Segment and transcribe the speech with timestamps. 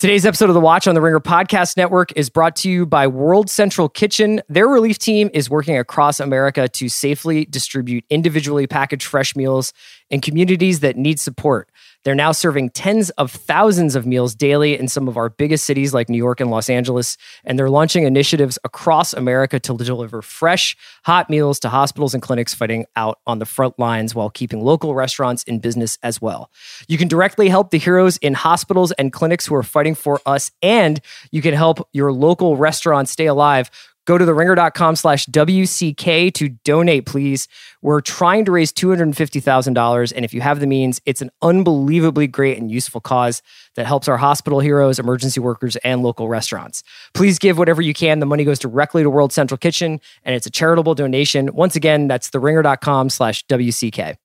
[0.00, 3.06] Today's episode of The Watch on the Ringer Podcast Network is brought to you by
[3.06, 4.40] World Central Kitchen.
[4.48, 9.74] Their relief team is working across America to safely distribute individually packaged fresh meals
[10.08, 11.68] in communities that need support.
[12.04, 15.92] They're now serving tens of thousands of meals daily in some of our biggest cities
[15.92, 17.16] like New York and Los Angeles.
[17.44, 22.54] And they're launching initiatives across America to deliver fresh, hot meals to hospitals and clinics
[22.54, 26.50] fighting out on the front lines while keeping local restaurants in business as well.
[26.88, 30.50] You can directly help the heroes in hospitals and clinics who are fighting for us,
[30.62, 33.70] and you can help your local restaurant stay alive
[34.06, 37.48] Go to theringer.com slash WCK to donate, please.
[37.82, 40.12] We're trying to raise $250,000.
[40.14, 43.42] And if you have the means, it's an unbelievably great and useful cause
[43.76, 46.82] that helps our hospital heroes, emergency workers, and local restaurants.
[47.14, 48.20] Please give whatever you can.
[48.20, 51.54] The money goes directly to World Central Kitchen, and it's a charitable donation.
[51.54, 54.16] Once again, that's theringer.com slash WCK.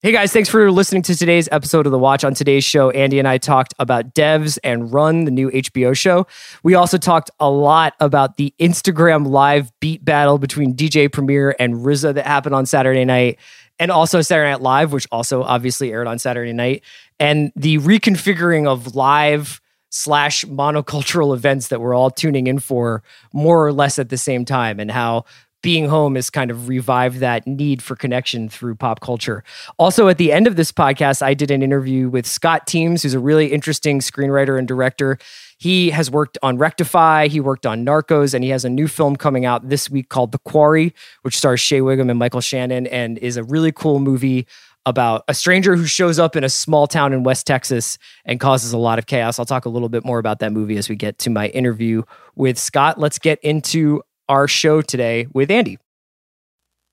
[0.00, 2.22] Hey guys, thanks for listening to today's episode of The Watch.
[2.22, 6.28] On today's show, Andy and I talked about Devs and Run, the new HBO show.
[6.62, 11.74] We also talked a lot about the Instagram live beat battle between DJ Premier and
[11.84, 13.40] RZA that happened on Saturday night,
[13.80, 16.84] and also Saturday Night Live, which also obviously aired on Saturday night,
[17.18, 23.02] and the reconfiguring of live slash monocultural events that we're all tuning in for
[23.32, 25.24] more or less at the same time, and how
[25.62, 29.42] being home has kind of revived that need for connection through pop culture.
[29.78, 33.14] Also, at the end of this podcast, I did an interview with Scott Teems, who's
[33.14, 35.18] a really interesting screenwriter and director.
[35.58, 39.16] He has worked on Rectify, he worked on Narcos, and he has a new film
[39.16, 43.18] coming out this week called The Quarry, which stars Shea Whigham and Michael Shannon and
[43.18, 44.46] is a really cool movie
[44.86, 48.72] about a stranger who shows up in a small town in West Texas and causes
[48.72, 49.38] a lot of chaos.
[49.38, 52.04] I'll talk a little bit more about that movie as we get to my interview
[52.36, 52.98] with Scott.
[52.98, 55.78] Let's get into our show today with Andy.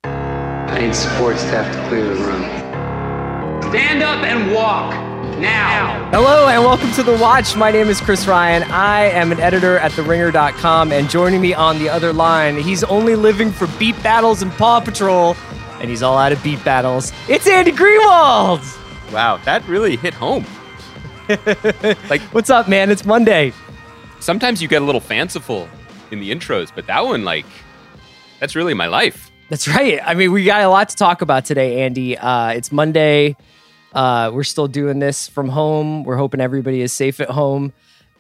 [0.04, 2.44] I need support staff to clear the room.
[3.70, 4.94] Stand up and walk
[5.40, 6.10] now.
[6.12, 7.56] Hello and welcome to The Watch.
[7.56, 8.64] My name is Chris Ryan.
[8.72, 13.16] I am an editor at TheRinger.com, and joining me on the other line, he's only
[13.16, 15.36] living for beat battles and Paw Patrol,
[15.82, 17.12] and he's all out of beat battles.
[17.28, 18.62] It's Andy Greenwald.
[19.12, 20.46] Wow, that really hit home.
[22.10, 22.90] like, what's up, man?
[22.92, 23.52] It's Monday.
[24.20, 25.70] Sometimes you get a little fanciful
[26.12, 27.46] in the intros, but that one, like,
[28.40, 29.32] that's really my life.
[29.50, 30.00] That's right.
[30.04, 32.18] I mean, we got a lot to talk about today, Andy.
[32.18, 33.36] Uh, it's Monday.
[33.94, 36.04] Uh, we're still doing this from home.
[36.04, 37.72] We're hoping everybody is safe at home.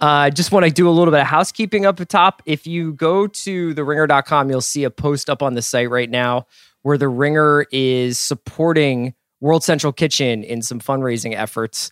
[0.01, 2.41] I uh, just want to do a little bit of housekeeping up at top.
[2.45, 6.47] If you go to theringer.com, you'll see a post up on the site right now
[6.81, 11.91] where the Ringer is supporting World Central Kitchen in some fundraising efforts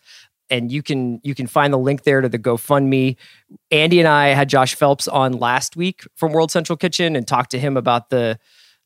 [0.49, 3.15] and you can you can find the link there to the GoFundMe.
[3.71, 7.51] Andy and I had Josh Phelps on last week from World Central Kitchen and talked
[7.51, 8.39] to him about the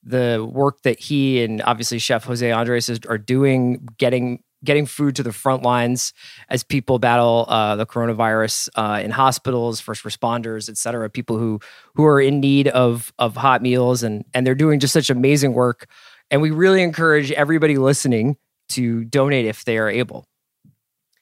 [0.04, 5.24] the work that he and obviously Chef Jose Andres are doing, getting getting food to
[5.24, 6.14] the front lines
[6.50, 11.60] as people battle uh, the coronavirus uh, in hospitals, first responders, et cetera, people who
[11.96, 15.54] who are in need of of hot meals, and and they're doing just such amazing
[15.54, 15.90] work.
[16.30, 18.38] And we really encourage everybody listening
[18.70, 20.26] to donate if they are able.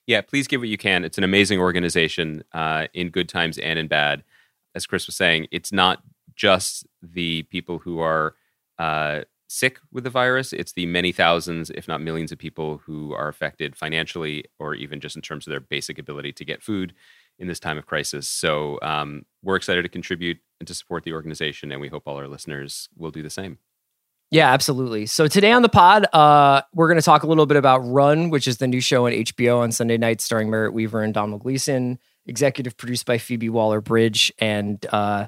[0.08, 1.04] Yeah, please give what you can.
[1.04, 4.24] It's an amazing organization uh, in good times and in bad.
[4.76, 6.04] As Chris was saying, it's not
[6.36, 8.36] just the people who are
[8.78, 13.14] uh, sick with the virus, it's the many thousands, if not millions, of people who
[13.14, 16.94] are affected financially or even just in terms of their basic ability to get food
[17.40, 18.28] in this time of crisis.
[18.28, 22.18] So um, we're excited to contribute and to support the organization, and we hope all
[22.18, 23.58] our listeners will do the same.
[24.32, 25.06] Yeah, absolutely.
[25.06, 28.30] So today on the pod, uh, we're going to talk a little bit about Run,
[28.30, 31.40] which is the new show on HBO on Sunday night, starring Merritt Wever and Domhnall
[31.40, 35.28] Gleeson, executive produced by Phoebe Waller Bridge, and uh,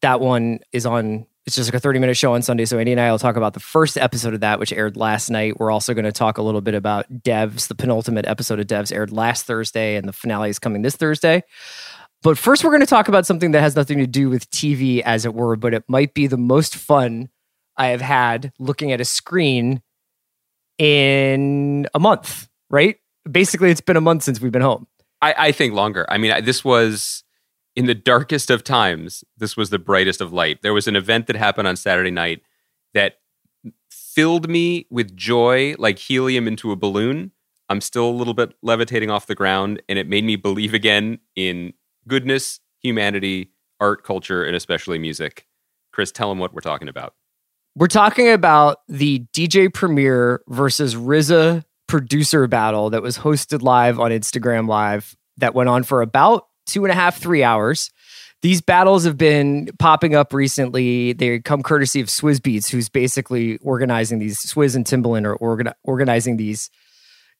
[0.00, 1.26] that one is on.
[1.44, 2.64] It's just like a thirty-minute show on Sunday.
[2.64, 5.28] So Andy and I will talk about the first episode of that, which aired last
[5.28, 5.58] night.
[5.58, 7.68] We're also going to talk a little bit about Devs.
[7.68, 11.42] The penultimate episode of Devs aired last Thursday, and the finale is coming this Thursday.
[12.22, 15.00] But first, we're going to talk about something that has nothing to do with TV,
[15.00, 17.28] as it were, but it might be the most fun
[17.76, 19.82] I have had looking at a screen
[20.78, 22.96] in a month, right?
[23.30, 24.86] Basically, it's been a month since we've been home.
[25.20, 26.06] I, I think longer.
[26.08, 27.24] I mean, I, this was
[27.76, 29.24] in the darkest of times.
[29.36, 30.62] This was the brightest of light.
[30.62, 32.42] There was an event that happened on Saturday night
[32.94, 33.18] that
[33.90, 37.30] filled me with joy like helium into a balloon.
[37.68, 41.20] I'm still a little bit levitating off the ground, and it made me believe again
[41.36, 41.72] in
[42.06, 45.46] goodness, humanity, art, culture, and especially music.
[45.92, 47.14] Chris, tell them what we're talking about.
[47.74, 54.10] We're talking about the DJ Premier versus RZA producer battle that was hosted live on
[54.10, 57.90] Instagram Live that went on for about two and a half, three hours.
[58.42, 61.14] These battles have been popping up recently.
[61.14, 64.38] They come courtesy of Swizz Beatz, who's basically organizing these.
[64.40, 66.68] Swizz and Timbaland are organizing these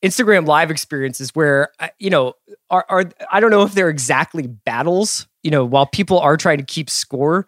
[0.02, 2.32] Instagram live experiences where uh, you know
[2.70, 5.26] are are I don't know if they're exactly battles.
[5.42, 7.46] You know, while people are trying to keep score,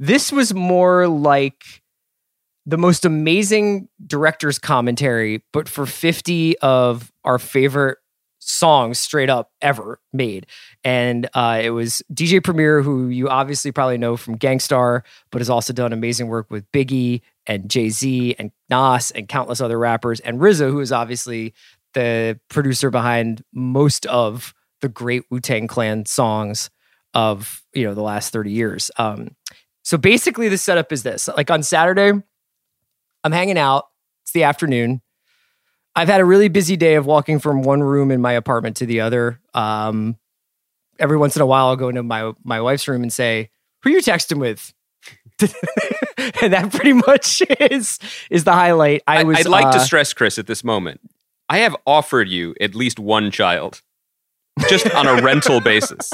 [0.00, 1.82] this was more like
[2.66, 7.98] the most amazing director's commentary, but for 50 of our favorite
[8.38, 10.46] songs straight up ever made.
[10.82, 15.40] And uh, it was DJ Premier, who you obviously probably know from Gang Starr, but
[15.40, 19.78] has also done amazing work with Biggie and Jay Z and Nas and countless other
[19.78, 21.54] rappers, and RZA, who is obviously
[21.94, 26.70] the producer behind most of the great Wu Tang Clan songs
[27.14, 28.90] of you know the last 30 years.
[28.98, 29.36] Um,
[29.82, 32.12] so basically, the setup is this: like on Saturday,
[33.24, 33.86] I'm hanging out.
[34.22, 35.00] It's the afternoon.
[35.96, 38.86] I've had a really busy day of walking from one room in my apartment to
[38.86, 39.40] the other.
[39.54, 40.16] Um,
[40.98, 43.50] every once in a while, I'll go into my my wife's room and say,
[43.82, 44.74] "Who are you texting with?"
[46.42, 47.98] and that pretty much is
[48.30, 49.02] is the highlight.
[49.06, 49.38] I was.
[49.38, 51.00] I'd like uh, to stress, Chris, at this moment,
[51.48, 53.82] I have offered you at least one child,
[54.68, 56.10] just on a rental basis.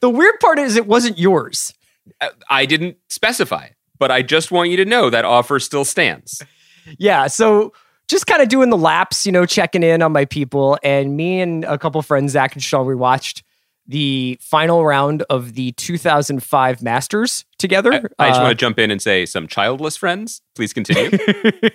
[0.00, 1.72] the weird part is it wasn't yours.
[2.20, 3.68] Uh, I didn't specify,
[3.98, 6.42] but I just want you to know that offer still stands.
[6.98, 7.72] Yeah, so
[8.08, 11.40] just kind of doing the laps, you know, checking in on my people, and me
[11.40, 13.42] and a couple friends, Zach and Sean, we watched
[13.86, 17.90] the final round of the 2005 Masters together.
[18.18, 20.42] I, I just Uh, want to jump in and say some childless friends.
[20.54, 21.16] Please continue.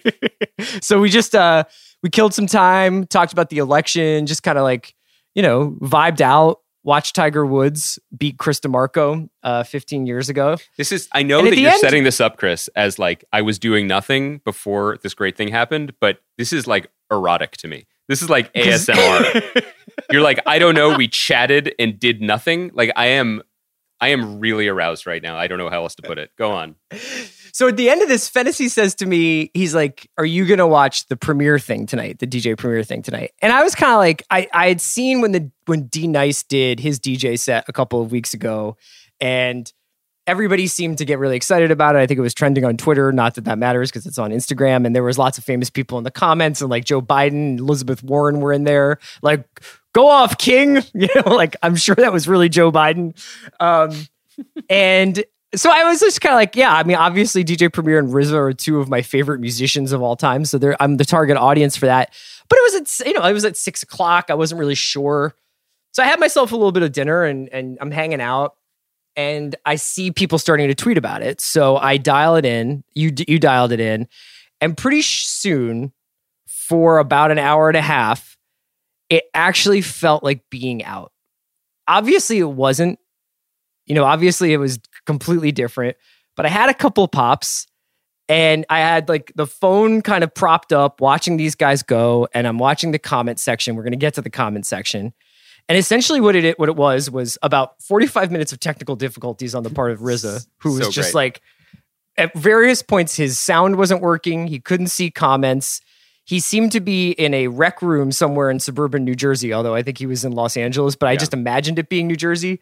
[0.82, 1.64] so we just uh
[2.04, 4.94] we killed some time, talked about the election, just kind of like,
[5.36, 6.60] you know, vibed out,
[6.90, 10.58] watched Tiger Woods beat Chris DiMarco uh 15 years ago.
[10.78, 13.42] This is I know And that you're end- setting this up, Chris, as like I
[13.44, 17.86] was doing nothing before this great thing happened, but this is like erotic to me.
[18.08, 19.64] This is like ASMR.
[20.12, 22.72] you're like, I don't know, we chatted and did nothing.
[22.74, 23.44] Like I am
[24.02, 25.38] I am really aroused right now.
[25.38, 26.32] I don't know how else to put it.
[26.38, 26.76] Go on.
[27.52, 30.68] So at the end of this, Fennessy says to me, he's like, Are you gonna
[30.68, 33.32] watch the premiere thing tonight, the DJ Premier thing tonight?
[33.42, 36.44] And I was kind of like, I, I had seen when the when D Nice
[36.44, 38.78] did his DJ set a couple of weeks ago,
[39.20, 39.72] and
[40.28, 42.00] everybody seemed to get really excited about it.
[42.00, 43.12] I think it was trending on Twitter.
[43.12, 45.98] Not that that matters because it's on Instagram, and there was lots of famous people
[45.98, 49.46] in the comments, and like Joe Biden, and Elizabeth Warren were in there, like.
[49.92, 50.84] Go off, King.
[50.94, 53.20] You know, like I'm sure that was really Joe Biden.
[53.60, 53.92] Um,
[54.70, 55.24] and
[55.56, 58.34] so I was just kind of like, yeah, I mean, obviously DJ Premier and RZA
[58.34, 61.88] are two of my favorite musicians of all time, so I'm the target audience for
[61.88, 62.14] that.
[62.50, 64.26] But it was at you know it was at six o'clock.
[64.30, 65.34] I wasn't really sure,
[65.92, 68.56] so I had myself a little bit of dinner and and I'm hanging out,
[69.16, 71.42] and I see people starting to tweet about it.
[71.42, 72.84] So I dial it in.
[72.94, 74.08] You you dialed it in,
[74.62, 75.94] and pretty soon,
[76.48, 78.38] for about an hour and a half,
[79.10, 81.12] it actually felt like being out.
[81.88, 83.00] Obviously, it wasn't
[83.90, 84.80] you know, obviously it was
[85.10, 85.98] completely different,
[86.36, 87.66] but I had a couple pops
[88.28, 92.46] and I had like the phone kind of propped up watching these guys go and
[92.46, 93.76] I'm watching the comment section.
[93.76, 95.12] We're going to get to the comment section.
[95.68, 99.64] And essentially what it what it was was about 45 minutes of technical difficulties on
[99.64, 101.16] the part of RZA who was So just great.
[101.16, 101.42] like
[102.18, 105.82] at various points his sound wasn't working, he couldn't see comments.
[106.24, 109.82] He seemed to be in a rec room somewhere in suburban New Jersey, although I
[109.82, 112.60] think he was in Los Angeles, but I just imagined it being New Jersey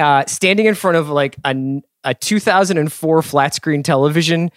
[0.00, 4.50] uh, standing in front of like a, a 2004 flat screen television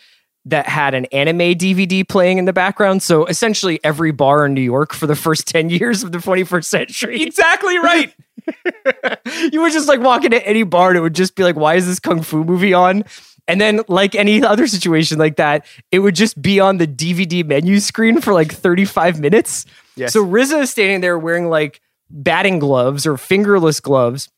[0.45, 3.01] that had an anime DVD playing in the background.
[3.01, 6.65] So essentially, every bar in New York for the first 10 years of the 21st
[6.65, 7.21] century.
[7.23, 8.13] Exactly right.
[9.51, 11.75] you would just like walk into any bar and it would just be like, why
[11.75, 13.05] is this kung fu movie on?
[13.47, 17.45] And then, like any other situation like that, it would just be on the DVD
[17.45, 19.65] menu screen for like 35 minutes.
[19.95, 20.13] Yes.
[20.13, 24.29] So RZA is standing there wearing like batting gloves or fingerless gloves.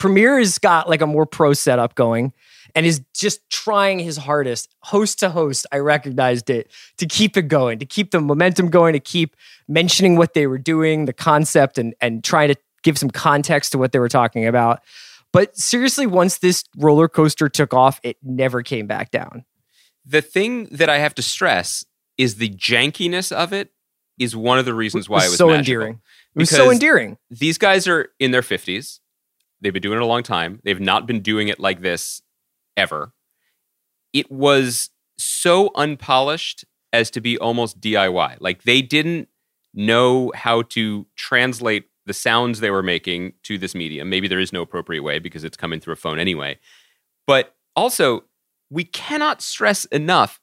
[0.00, 2.32] Premier has got like a more pro setup going
[2.74, 5.66] and is just trying his hardest, host to host.
[5.70, 9.36] I recognized it to keep it going, to keep the momentum going, to keep
[9.68, 13.78] mentioning what they were doing, the concept, and and trying to give some context to
[13.78, 14.80] what they were talking about.
[15.32, 19.44] But seriously, once this roller coaster took off, it never came back down.
[20.04, 21.84] The thing that I have to stress
[22.16, 23.70] is the jankiness of it
[24.18, 25.58] is one of the reasons why it was so magical.
[25.58, 26.00] endearing.
[26.34, 27.18] It was so endearing.
[27.30, 29.00] These guys are in their 50s.
[29.60, 30.60] They've been doing it a long time.
[30.64, 32.22] They've not been doing it like this
[32.76, 33.12] ever.
[34.12, 38.38] It was so unpolished as to be almost DIY.
[38.40, 39.28] Like they didn't
[39.74, 44.08] know how to translate the sounds they were making to this medium.
[44.08, 46.58] Maybe there is no appropriate way because it's coming through a phone anyway.
[47.26, 48.24] But also,
[48.70, 50.40] we cannot stress enough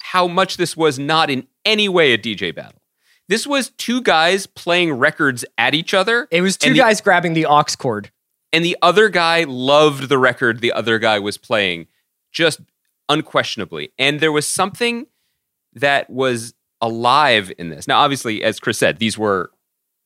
[0.00, 2.80] how much this was not in any way a DJ battle.
[3.28, 6.28] This was two guys playing records at each other.
[6.30, 8.10] It was two the- guys grabbing the aux cord.
[8.56, 11.86] And the other guy loved the record the other guy was playing
[12.32, 12.60] just
[13.08, 15.06] unquestionably and there was something
[15.74, 17.86] that was alive in this.
[17.86, 19.50] Now, obviously, as Chris said, these were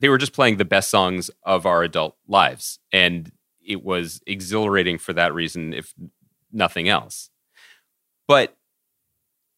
[0.00, 3.33] they were just playing the best songs of our adult lives, and
[3.66, 5.95] it was exhilarating for that reason, if
[6.50, 7.30] nothing else.
[8.26, 8.57] But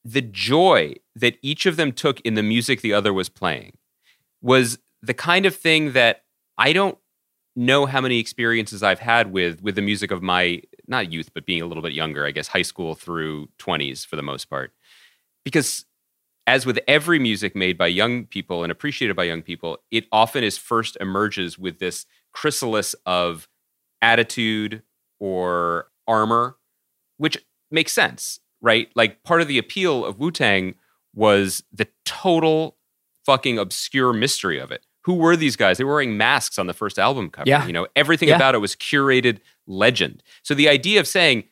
[0.05, 3.79] the joy that each of them took in the music the other was playing
[4.41, 6.25] was the kind of thing that
[6.59, 6.99] I don't
[7.55, 11.47] know how many experiences I've had with with the music of my not youth but
[11.47, 14.73] being a little bit younger, I guess high school through 20s for the most part.
[15.45, 15.85] Because
[16.47, 20.43] as with every music made by young people and appreciated by young people, it often
[20.43, 23.49] is first emerges with this chrysalis of
[24.01, 24.83] attitude
[25.21, 26.57] or armor,
[27.17, 27.39] which
[27.71, 28.89] makes sense, right?
[28.97, 30.75] Like part of the appeal of Wu Tang
[31.15, 32.77] was the total
[33.25, 34.85] fucking obscure mystery of it.
[35.05, 35.79] Who were these guys?
[35.79, 37.49] They were wearing masks on the first album cover.
[37.49, 37.67] Yeah.
[37.67, 38.37] You know, everything Yeah.
[38.37, 40.23] about it was curated legend.
[40.43, 41.45] So the idea of saying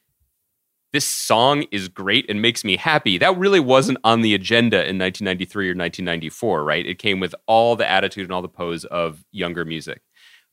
[0.93, 4.99] this song is great and makes me happy, that really wasn't on the agenda in
[4.99, 6.85] 1993 or 1994, right?
[6.87, 10.03] It came with all the attitude and all the pose of younger music.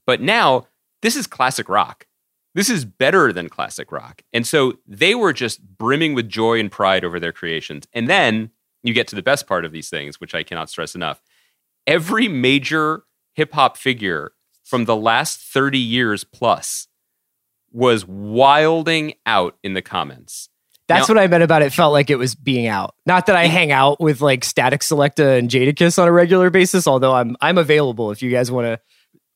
[0.06, 0.68] But now,
[1.02, 2.06] this is classic rock.
[2.56, 4.24] This is better than classic rock.
[4.34, 7.88] And so they were just brimming with joy and pride over their creations.
[7.94, 8.52] And then
[8.84, 11.22] you get to the best part of these things, which I cannot stress enough.
[11.88, 13.04] Every major
[13.34, 16.88] hip hop figure from the last 30 years plus
[17.72, 20.50] was wilding out in the comments.
[20.88, 22.96] That's Now- what I meant about it felt like it was being out.
[23.06, 26.88] Not that I hang out with like Statik Selektah and Jadakiss on a regular basis,
[26.88, 28.80] although I'm I'm available if you guys want to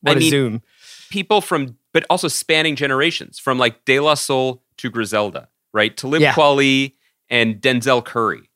[0.06, 0.62] I want to mean- zoom.
[1.10, 5.96] people from, but also spanning generations, from like De La Soul to Griselda, right?
[5.96, 6.34] Talib Yeah.
[6.34, 6.94] Kweli
[7.30, 8.50] and Denzel Curry.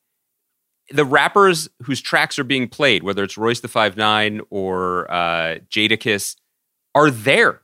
[0.90, 5.58] The rappers whose tracks are being played, whether it's Royce the Five Nine or uh,
[5.68, 6.36] Jadakiss,
[6.94, 7.62] are there,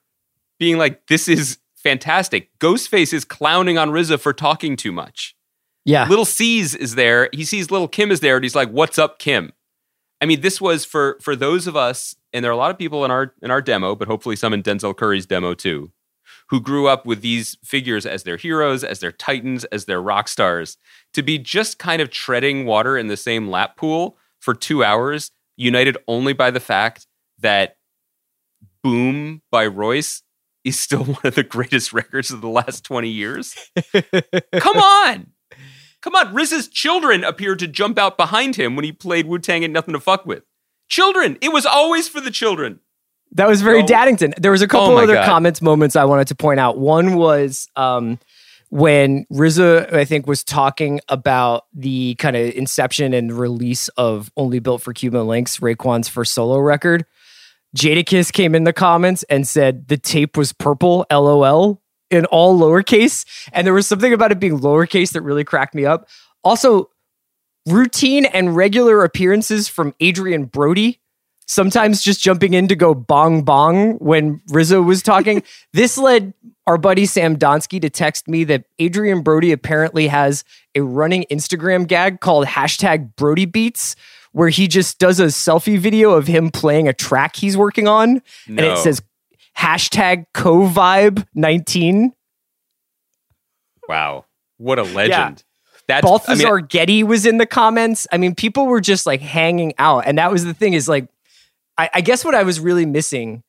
[0.58, 5.36] being like, "This is fantastic." Ghostface is clowning on RZA for talking too much.
[5.84, 6.08] Yeah.
[6.08, 7.28] Little Cease is there.
[7.32, 9.52] He sees Little Kim is there, and he's like, "What's up, Kim?"
[10.20, 12.78] I mean, this was for for those of us, and there are a lot of
[12.78, 15.90] people in our in our demo, but hopefully some in Denzel Curry's demo too,
[16.52, 20.28] who grew up with these figures as their heroes, as their titans, as their rock
[20.28, 20.76] stars.
[21.14, 25.30] To be just kind of treading water in the same lap pool for two hours,
[25.56, 27.06] united only by the fact
[27.38, 27.76] that
[28.82, 30.22] "Boom" by Royce
[30.62, 33.56] is still one of the greatest records of the last twenty years.
[33.94, 35.28] Come on.
[36.02, 36.34] Come on.
[36.34, 39.94] RZA's children appeared to jump out behind him when he played Wu Tang and Nothing
[39.94, 40.42] to Fuck With.
[40.90, 41.38] Children.
[41.40, 42.80] It was always for the children.
[43.32, 43.86] That was very No.
[43.86, 44.34] Daddington.
[44.36, 45.26] There was a couple Oh other God.
[45.26, 46.78] comments moments I wanted to point out.
[46.78, 48.18] One was um,
[48.68, 54.58] when RZA, I think, was talking about the kind of inception and release of Only
[54.58, 57.06] Built for Cuban Links, Raekwon's first solo record.
[57.76, 63.24] Jadakiss came in the comments and said the tape was purple, LOL, in all lowercase.
[63.52, 66.06] And there was something about it being lowercase that really cracked me up.
[66.44, 66.90] Also,
[67.66, 71.00] routine and regular appearances from Adrien Brody
[71.46, 75.42] sometimes just jumping in to go bong bong when RZA was talking.
[75.72, 76.34] this led
[76.66, 80.44] our buddy Sam Donsky to text me that Adrien Brody apparently has
[80.74, 83.96] a running Instagram gag called hashtag Brody Beats,
[84.32, 88.22] where he just does a selfie video of him playing a track he's working on.
[88.46, 89.02] And it says
[89.56, 92.12] hashtag co-vibe 19.
[93.88, 94.24] Wow.
[94.58, 95.44] What a legend.
[95.88, 98.06] That's Balthazar I mean, Getty was in the comments.
[98.12, 100.04] I mean, people were just like hanging out.
[100.06, 101.08] And that was the thing is like,
[101.78, 103.42] I, I guess what I was really missing,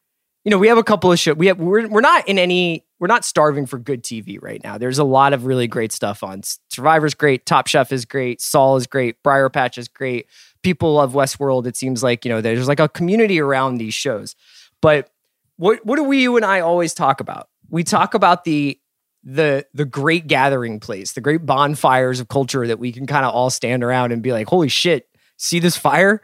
[0.44, 1.36] you know, we have a couple of shows.
[1.36, 4.78] We have, we're, we're not in any, we're not starving for good TV right now.
[4.78, 6.42] There's a lot of really great stuff on.
[6.70, 7.46] Survivor's great.
[7.46, 8.42] Top Chef is great.
[8.42, 9.22] Saul is great.
[9.24, 10.28] Briar Patch is great.
[10.62, 11.66] People love Westworld.
[11.68, 14.36] It seems like, you know, there's like a community around these shows.
[14.82, 15.10] But
[15.58, 17.50] what, what do we, you and I always talk about?
[17.70, 18.80] We talk about the
[19.24, 23.34] the the great gathering place, the great bonfires of culture that we can kind of
[23.34, 26.22] all stand around and be like, "Holy shit, see this fire?"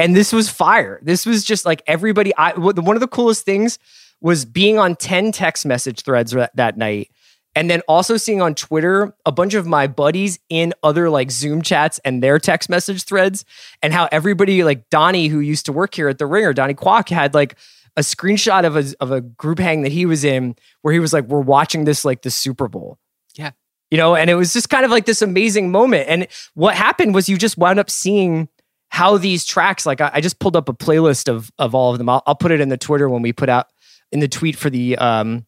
[0.00, 0.98] And this was fire.
[1.02, 2.34] This was just like everybody.
[2.36, 3.78] I one of the coolest things
[4.22, 7.10] was being on ten text message threads that, that night,
[7.54, 11.60] and then also seeing on Twitter a bunch of my buddies in other like Zoom
[11.60, 13.44] chats and their text message threads,
[13.82, 17.10] and how everybody like Donnie, who used to work here at the Ringer, Donnie Kwak,
[17.10, 17.58] had like
[17.96, 21.12] a screenshot of a of a group hang that he was in where he was
[21.12, 22.98] like, "We're watching this like the Super Bowl."
[23.34, 23.50] Yeah.
[23.90, 26.08] you know, and it was just kind of like this amazing moment.
[26.08, 28.48] And what happened was you just wound up seeing
[28.90, 29.86] how these tracks.
[29.86, 32.08] Like I, I just pulled up a playlist of of all of them.
[32.08, 33.68] I'll, I'll put it in the Twitter when we put out
[34.12, 35.46] in the tweet for the um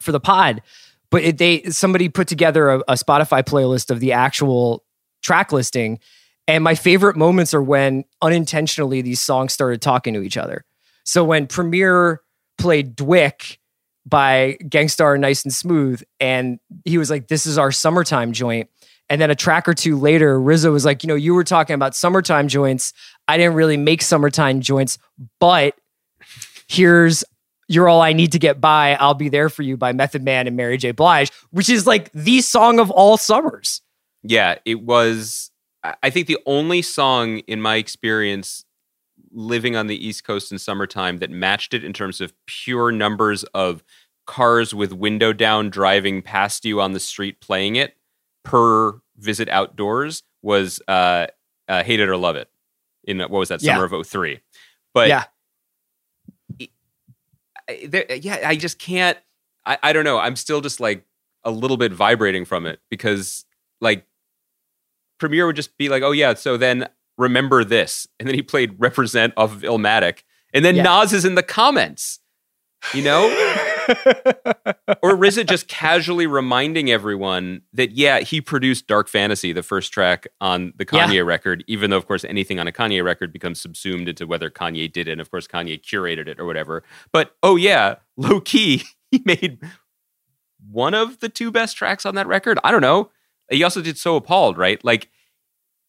[0.00, 0.62] for the pod.
[1.10, 4.84] But it, they somebody put together a, a Spotify playlist of the actual
[5.22, 5.98] track listing.
[6.46, 10.64] And my favorite moments are when unintentionally these songs started talking to each other.
[11.04, 12.22] So when Premier
[12.58, 13.58] played DWYCK
[14.06, 18.68] by Gang Starr Nice and Smooth, and he was like, This is our summertime joint.
[19.10, 21.74] And then a track or two later, RZA was like, you know, you were talking
[21.74, 22.92] about summertime joints.
[23.26, 24.98] I didn't really make summertime joints,
[25.40, 25.74] but
[26.68, 27.24] here's
[27.66, 30.46] You're All I Need to Get By, I'll Be There For You by Method Man
[30.46, 30.92] and Mary J.
[30.92, 33.82] Blige, which is like the song of all summers.
[34.22, 35.50] Yeah, it was.
[36.02, 38.64] I think the only song in my experience
[39.32, 43.42] living on the East Coast in summertime that matched it in terms of pure numbers
[43.54, 43.82] of
[44.26, 47.96] cars with window down driving past you on the street playing it
[48.44, 51.26] per visit outdoors was uh,
[51.68, 52.48] uh, Hate It or Love It
[53.04, 53.74] in what was that Yeah.
[53.76, 54.40] summer of 03.
[54.94, 55.24] But yeah.
[57.68, 59.18] I- there, yeah, I just can't.
[59.64, 60.18] I, I don't know.
[60.18, 61.04] I'm still just like
[61.44, 63.44] a little bit vibrating from it because
[63.80, 64.06] like
[65.18, 68.74] Premier would just be like, oh yeah, so then remember this, and then he played
[68.78, 70.82] Represent off of Illmatic, and then Yeah.
[70.84, 72.20] Nas is in the comments,
[72.94, 73.28] you know,
[75.02, 80.26] or RZA just casually reminding everyone that yeah, he produced Dark Fantasy, the first track
[80.40, 81.06] on the Yeah.
[81.06, 84.50] Kanye record, even though of course anything on a Kanye record becomes subsumed into whether
[84.50, 86.82] Kanye did it, and of course Kanye curated it or whatever.
[87.12, 89.58] But oh yeah, low key, he made
[90.70, 92.58] one of the two best tracks on that record.
[92.62, 93.10] I don't know.
[93.50, 94.82] He also did So Appalled, right?
[94.84, 95.08] Like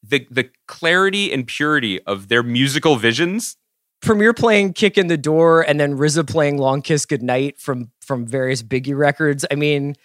[0.04, 3.58] the the clarity and purity of their musical visions.
[4.02, 8.26] Premier playing Kick in the Door and then RZA playing Long Kiss Goodnight from from
[8.26, 9.46] various Biggie records.
[9.50, 9.96] I mean,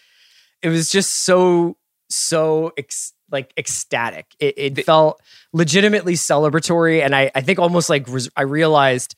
[0.63, 1.77] it was just so
[2.09, 4.35] so ex, like ecstatic.
[4.39, 5.21] It, it felt
[5.53, 9.15] legitimately celebratory, and I I think almost like res- I realized,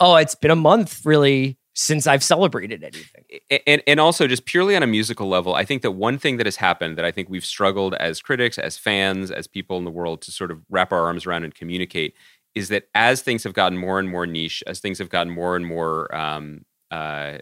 [0.00, 3.24] oh, it's been a month really since I've celebrated anything.
[3.66, 6.46] And and also just purely on a musical level, I think that one thing that
[6.46, 9.90] has happened that I think we've struggled as critics, as fans, as people in the
[9.90, 12.14] world to sort of wrap our arms around and communicate
[12.54, 15.56] is that as things have gotten more and more niche, as things have gotten more
[15.56, 17.38] and more, um, uh,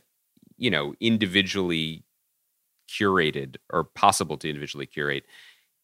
[0.56, 2.04] you know, individually
[2.88, 5.24] curated or possible to individually curate,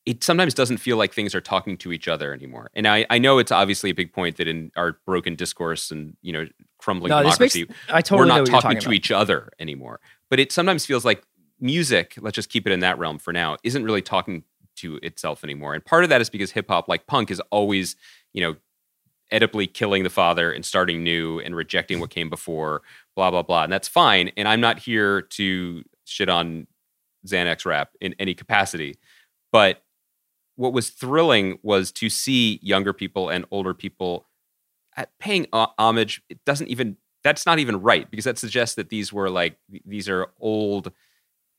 [0.06, 2.70] it sometimes doesn't feel like things are talking to each other anymore.
[2.74, 6.16] And I, I know it's obviously a big point that in our broken discourse and
[6.22, 6.46] you know
[6.78, 10.00] crumbling No, this makes democracy, I totally we're not talking talking to each other anymore.
[10.30, 11.22] But it sometimes feels like
[11.60, 14.44] music, let's just keep it in that realm for now, isn't really talking
[14.76, 15.74] to itself anymore.
[15.74, 17.96] And part of that is because hip hop, like punk, is always,
[18.32, 18.56] you know,
[19.32, 22.82] Oedipally killing the father and starting new and rejecting what came before,
[23.14, 23.64] blah, blah, blah.
[23.64, 24.30] And that's fine.
[24.36, 26.66] And I'm not here to shit on
[27.26, 28.96] Xanax rap in any capacity.
[29.52, 29.82] But
[30.56, 34.26] what was thrilling was to see younger people and older people
[34.96, 36.22] at paying homage.
[36.28, 40.08] It doesn't even that's not even right because that suggests that these were like these
[40.08, 40.92] are old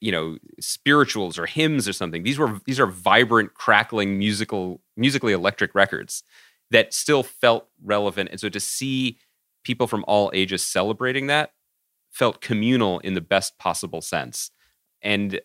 [0.01, 5.33] you know spirituals or hymns or something these were these are vibrant crackling musical musically
[5.33, 6.23] electric records
[6.71, 8.29] that still felt relevant.
[8.31, 9.17] And so to see
[9.63, 11.53] people from all ages celebrating that
[12.11, 14.51] felt communal in the best possible sense.
[15.01, 15.39] And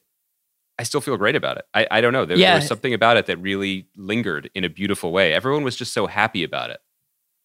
[0.78, 1.64] i still feel great about it.
[1.72, 2.24] I, I don't know.
[2.24, 5.32] There, there was something about it that really lingered in a beautiful way.
[5.32, 6.80] Everyone was just so happy about it.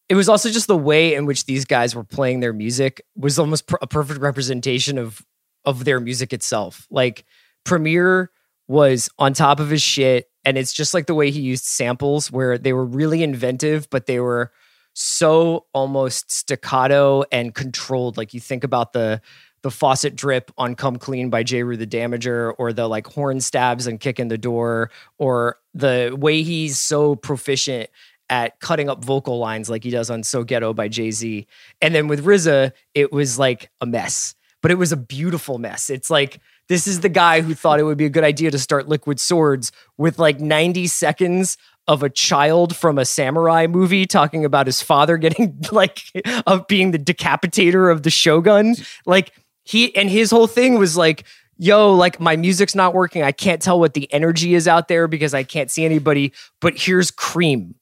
[0.07, 3.37] It was also just the way in which these guys were playing their music was
[3.37, 5.23] almost pr- a perfect representation of
[5.65, 6.87] of their music itself.
[6.89, 7.25] Like
[7.63, 8.31] Premier
[8.69, 12.31] was on top of his shit and it's just like the way he used samples
[12.31, 14.51] where they were really inventive but they were
[14.93, 19.19] so almost staccato and controlled like you think about the
[19.61, 23.87] the faucet drip on Come Clean by Jeru the Damaja, or the like horn stabs
[23.87, 27.89] and kick in the door, or the way he's so proficient
[28.29, 31.47] at cutting up vocal lines like he does on So Ghetto by Jay Z.
[31.81, 35.89] And then with RZA, it was like a mess, but it was a beautiful mess.
[35.89, 38.59] It's like, this is the guy who thought it would be a good idea to
[38.59, 44.45] start Liquid Swords with like 90 seconds of a child from a samurai movie talking
[44.45, 46.03] about his father getting like
[46.45, 48.75] of being the decapitator of the shogun.
[49.07, 51.25] Like he and his whole thing was like,
[51.57, 53.23] yo, like my music's not working.
[53.23, 56.77] I can't tell what the energy is out there because I can't see anybody, but
[56.77, 57.73] here's cream.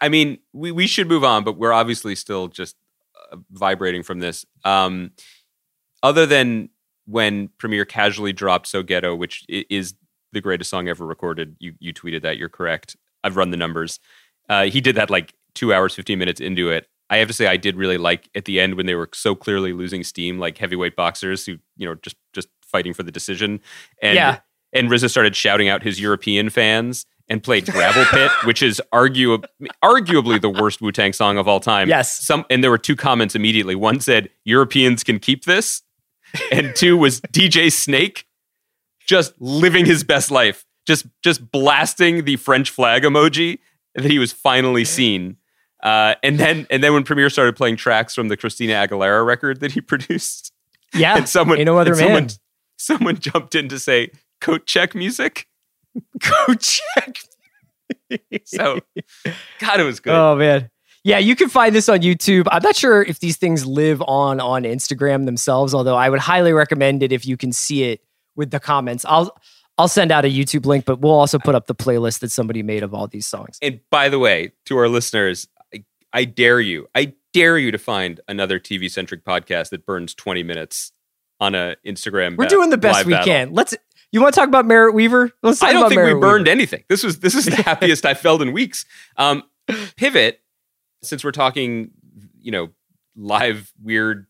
[0.00, 2.76] I mean, we, we should move on, but we're obviously still just
[3.32, 4.44] uh, vibrating from this.
[4.64, 5.12] Um,
[6.02, 6.68] other than
[7.06, 9.94] when Premier casually dropped "So Ghetto," which is
[10.32, 11.56] the greatest song ever recorded.
[11.58, 12.36] You you tweeted that.
[12.38, 12.96] You're correct.
[13.22, 14.00] I've run the numbers.
[14.48, 16.86] Uh, he did that like two hours, fifteen minutes into it.
[17.10, 19.34] I have to say, I did really like at the end when they were so
[19.34, 23.60] clearly losing steam, like heavyweight boxers who you know just just fighting for the decision.
[24.02, 24.38] And Yeah.
[24.72, 29.44] and RZA started shouting out his European fans and played Gravel Pit, which is argu-
[29.82, 31.88] arguably the worst Wu Tang song of all time.
[31.88, 32.18] Yes.
[32.24, 33.74] Some and there were two comments immediately.
[33.74, 35.82] One said Europeans can keep this,
[36.52, 38.26] and two was DJ Snake
[39.06, 43.58] just living his best life, just just blasting the French flag emoji
[43.94, 45.36] that he was finally seen.
[45.82, 49.60] Uh, and then and then when Premier started playing tracks from the Christina Aguilera record
[49.60, 50.52] that he produced,
[50.94, 51.16] Yeah.
[51.16, 52.30] and someone ain't no other and someone, man.
[52.78, 55.46] someone jumped in to say coat check music
[56.18, 57.18] Go check.
[58.44, 58.80] So,
[59.60, 60.14] God, it was good.
[60.14, 60.70] Oh man.
[61.04, 62.48] Yeah, you can find this on YouTube.
[62.50, 66.52] I'm not sure if these things live on on Instagram themselves, although I would highly
[66.54, 68.00] recommend it if you can see it
[68.36, 69.04] with the comments.
[69.06, 69.36] I'll
[69.76, 72.62] I'll send out a YouTube link, but we'll also put up the playlist that somebody
[72.62, 73.58] made of all these songs.
[73.60, 77.78] And by the way, to our listeners, I, I dare you, I dare you to
[77.78, 80.92] find another TV centric podcast that burns 20 minutes
[81.40, 82.36] on a Instagram.
[82.38, 83.26] We're ba- doing the best we battle.
[83.26, 83.52] can.
[83.52, 83.74] Let's.
[84.12, 85.32] You want to talk about Merritt Wever?
[85.42, 86.50] Let's talk I don't about think we burned Wever.
[86.50, 86.84] anything.
[86.88, 88.86] This was this is the happiest I felt in weeks.
[89.16, 89.42] Um,
[89.96, 90.40] pivot,
[91.04, 91.90] since we're talking,
[92.40, 92.68] you know,
[93.16, 94.26] live weird,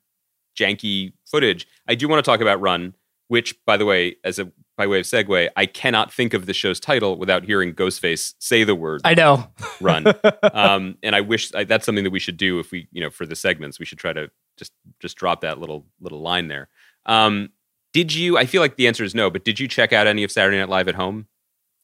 [0.59, 1.67] janky footage.
[1.89, 2.95] I do want to talk about Run,
[3.29, 6.53] which, by the way, as a by way of segue, I cannot think of the
[6.53, 9.47] show's title without hearing Ghostface say the word I know.
[9.81, 10.07] Run.
[10.53, 13.11] um, and I wish I, that's something that we should do if we, you know,
[13.11, 16.69] for the segments, we should try to just just drop that little little line there.
[17.07, 17.51] Um,
[17.93, 18.37] did you?
[18.37, 20.59] I feel like the answer is no, but did you check out any of Saturday
[20.59, 21.29] Night Live at home?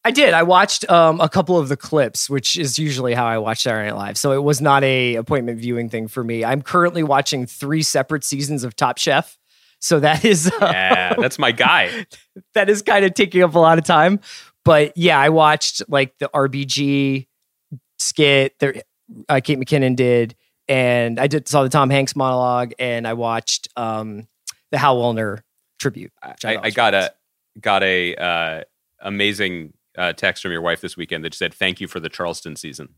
[0.05, 0.33] I did.
[0.33, 3.89] I watched um, a couple of the clips, which is usually how I watch Saturday
[3.91, 4.17] Night Live.
[4.19, 6.43] So it was not a appointment viewing thing for me.
[6.45, 9.37] I'm currently watching three separate seasons of Top Chef.
[9.79, 12.07] So that is uh, Yeah, that's my guy.
[12.55, 14.21] that is kind of taking up a lot of time.
[14.65, 17.27] But yeah, I watched like the RBG
[17.99, 18.85] skit that
[19.29, 20.35] uh, Kate McKinnon did,
[20.69, 24.29] and I did saw the Tom Hanks monologue, and I watched um,
[24.71, 25.41] the Hal Willner
[25.79, 26.13] tribute.
[26.27, 27.13] which I, I got a
[27.61, 28.65] got a uh,
[29.01, 32.57] amazing uh, text from your wife this weekend that said thank you for the Charleston
[32.57, 32.95] season.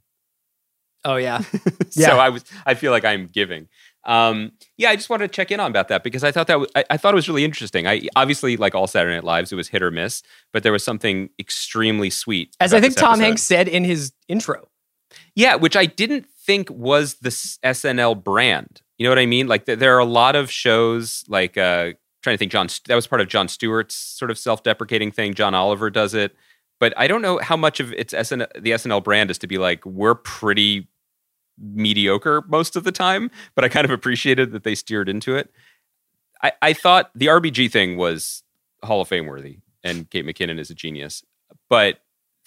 [1.05, 1.43] Oh yeah,
[1.93, 2.09] yeah.
[2.09, 3.69] so I was I feel like I'm giving.
[4.05, 6.59] Um, yeah, I just wanted to check in on about that because I thought that
[6.59, 7.87] was, I, I thought it was really interesting.
[7.87, 10.83] I obviously like all Saturday Night Lives, it was hit or miss, but there was
[10.83, 12.57] something extremely sweet.
[12.61, 13.23] as I think Tom episode.
[13.25, 14.69] Hanks said in his intro.
[15.35, 18.83] Yeah, which I didn't think was the SNL brand.
[18.99, 19.47] You know what I mean?
[19.47, 22.95] Like th- there are a lot of shows like uh trying to think Jon that
[22.95, 25.35] was part of Jon Stewart's sort of self-deprecating thing.
[25.35, 26.35] John Oliver does it.
[26.83, 29.57] But I don't know how much of it's SN- the SNL brand is to be
[29.57, 30.89] like we're pretty
[31.57, 35.53] mediocre most of the time, but I kind of appreciated that they steered into it.
[36.43, 38.43] I, I thought the RBG thing was
[38.83, 41.23] Hall of Fame worthy, and Kate McKinnon is a genius.
[41.71, 42.01] But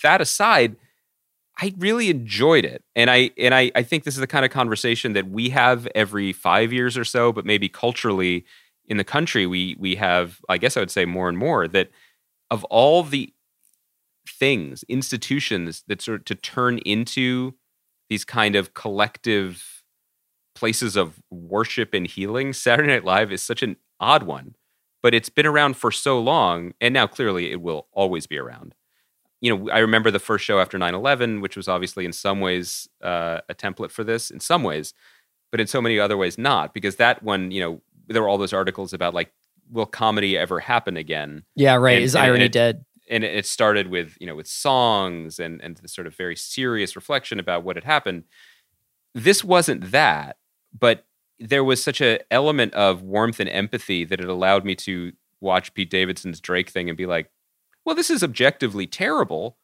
[0.03, 0.75] that aside,
[1.57, 2.83] I really enjoyed it.
[2.93, 5.87] And I and I, I think this is the kind of conversation that we have
[5.95, 8.43] every five years or so, but maybe culturally
[8.85, 11.89] in the country we we have, I guess I would say more and more, that
[12.51, 13.31] of all the
[14.27, 17.53] things, institutions that sort of to turn into
[18.09, 19.83] these kind of collective
[20.53, 24.55] places of worship and healing, Saturday Night Live is such an odd one.
[25.03, 28.73] But it's been around for so long, and now clearly it will always be around
[29.41, 32.39] you know, I remember the first show after 9 11, which was obviously in some
[32.39, 34.93] ways uh, a template for this, in some ways,
[35.51, 38.39] but in so many other ways not, because that one, you know, there were all
[38.39, 39.31] those articles about like,
[39.69, 41.43] will comedy ever happen again?
[41.55, 41.95] Yeah, right.
[41.95, 42.85] And- Is and- and irony it- dead?
[43.09, 46.95] And it started with, you know, with songs and, and the sort of very serious
[46.95, 48.23] reflection about what had happened.
[49.13, 50.37] This wasn't that,
[50.77, 51.05] but
[51.39, 55.73] there was such an element of warmth and empathy that it allowed me to watch
[55.73, 57.29] Pete Davidson's Drake thing and be like,
[57.85, 59.57] well, this is objectively terrible,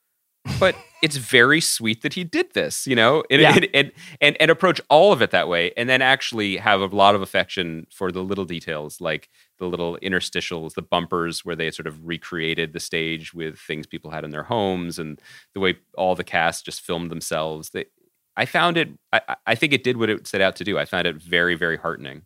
[0.59, 3.55] but it's very sweet that he did this, you know, and, Yeah.
[3.55, 5.71] and, and, and, and approach all of it that way.
[5.75, 9.29] And then actually have a lot of affection for the little details, like
[9.61, 14.11] the little interstitials, the bumpers where they sort of recreated the stage with things people
[14.11, 15.21] had in their homes and
[15.53, 17.69] the way all the cast just filmed themselves.
[17.69, 17.85] They,
[18.35, 20.77] I found it, I, I- think it did what it set out to do.
[20.79, 22.23] I found it very, very heartening.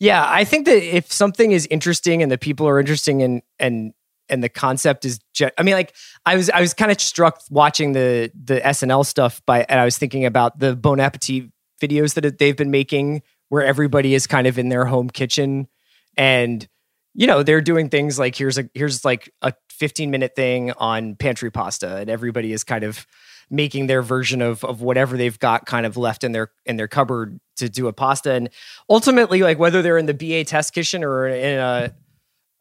[0.00, 3.92] Yeah, I think that if something is interesting and the people are interesting and and
[4.28, 5.94] and the concept is, ge- I mean, like
[6.26, 9.84] I was I was kind of struck watching the the SNL stuff by, and I
[9.84, 11.50] was thinking about the Bon Appetit
[11.80, 15.68] videos that they've been making, where everybody is kind of in their home kitchen,
[16.16, 16.66] and
[17.14, 21.16] you know they're doing things like here's a here's like a 15 minute thing on
[21.16, 23.06] pantry pasta, and everybody is kind of
[23.50, 26.88] making their version of of whatever they've got kind of left in their in their
[26.88, 28.32] cupboard to do a pasta.
[28.32, 28.48] And
[28.88, 31.94] ultimately like whether they're in the BA test kitchen or in a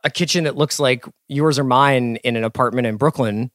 [0.03, 3.51] a kitchen that looks like yours or mine in an apartment in Brooklyn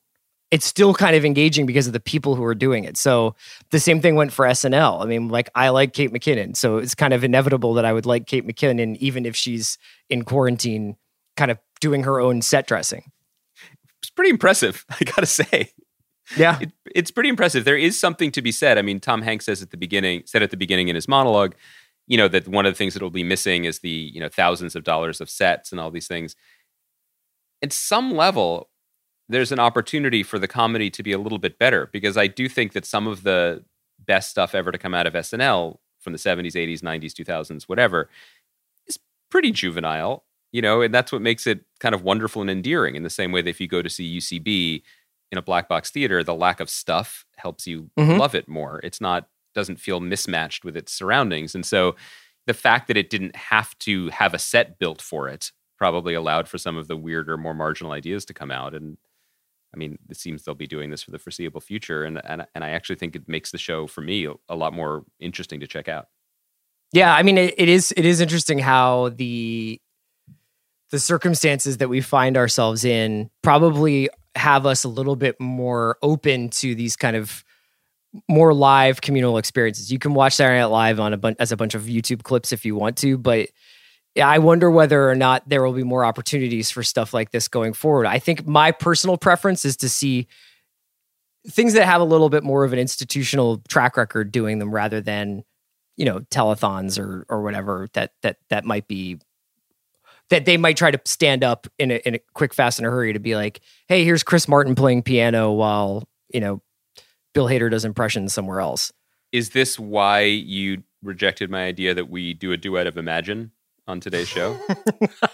[0.50, 2.96] it's still kind of engaging because of the people who are doing it.
[2.96, 3.34] So
[3.70, 5.02] the same thing went for SNL.
[5.02, 8.06] I mean, like I like Kate McKinnon, so it's kind of inevitable that I would
[8.06, 9.78] like Kate McKinnon even if she's
[10.08, 10.96] in quarantine
[11.36, 13.10] kind of doing her own set dressing.
[14.00, 15.72] It's pretty impressive, I gotta say.
[16.36, 16.58] Yeah.
[16.60, 17.64] it, it's pretty impressive.
[17.64, 18.78] There is something to be said.
[18.78, 21.54] I mean, Tom Hanks says at the beginning, said at the beginning in his monologue,
[22.06, 24.28] you know, that one of the things that will be missing is the, you know,
[24.28, 26.36] thousands of dollars of sets and all these things.
[27.62, 28.68] At some level,
[29.28, 32.48] there's an opportunity for the comedy to be a little bit better because I do
[32.48, 33.64] think that some of the
[34.06, 38.08] best stuff ever to come out of SNL from the 70s, 80s, 90s, 2000s, whatever,
[38.88, 38.98] is
[39.30, 43.02] pretty juvenile, you know, and that's what makes it kind of wonderful and endearing in
[43.02, 44.82] the same way that if you go to see UCB,
[45.32, 48.18] in a black box theater, the lack of stuff helps you Mhm.
[48.18, 48.80] love it more.
[48.84, 51.96] It's not doesn't feel mismatched with its surroundings, and so
[52.46, 56.48] the fact that it didn't have to have a set built for it probably allowed
[56.48, 58.74] for some of the weirder, more marginal ideas to come out.
[58.74, 58.96] And
[59.76, 62.64] I mean, it seems they'll be doing this for the foreseeable future, and and and
[62.64, 65.88] I actually think it makes the show for me a lot more interesting to check
[65.88, 66.06] out.
[66.92, 69.80] Yeah, I mean, it, it is it is interesting how the
[70.90, 76.48] the circumstances that we find ourselves in probably have us a little bit more open
[76.50, 77.44] to these kind of
[78.28, 79.92] more live communal experiences.
[79.92, 82.52] You can watch Saturday Night Live on a bunch as a bunch of YouTube clips
[82.52, 83.48] if you want to, but
[84.22, 87.72] I wonder whether or not there will be more opportunities for stuff like this going
[87.72, 88.06] forward.
[88.06, 90.26] I think my personal preference is to see
[91.48, 95.00] things that have a little bit more of an institutional track record doing them rather
[95.00, 95.44] than
[95.96, 99.18] you know telethons or or whatever that that that might be
[100.28, 102.90] that they might try to stand up in a, in a quick fast and a
[102.90, 106.60] hurry to be like hey here's chris martin playing piano while you know
[107.32, 108.92] bill hader does impressions somewhere else
[109.32, 113.52] Is this why you rejected my idea that we do a duet of Imagine
[113.86, 114.58] on today's show?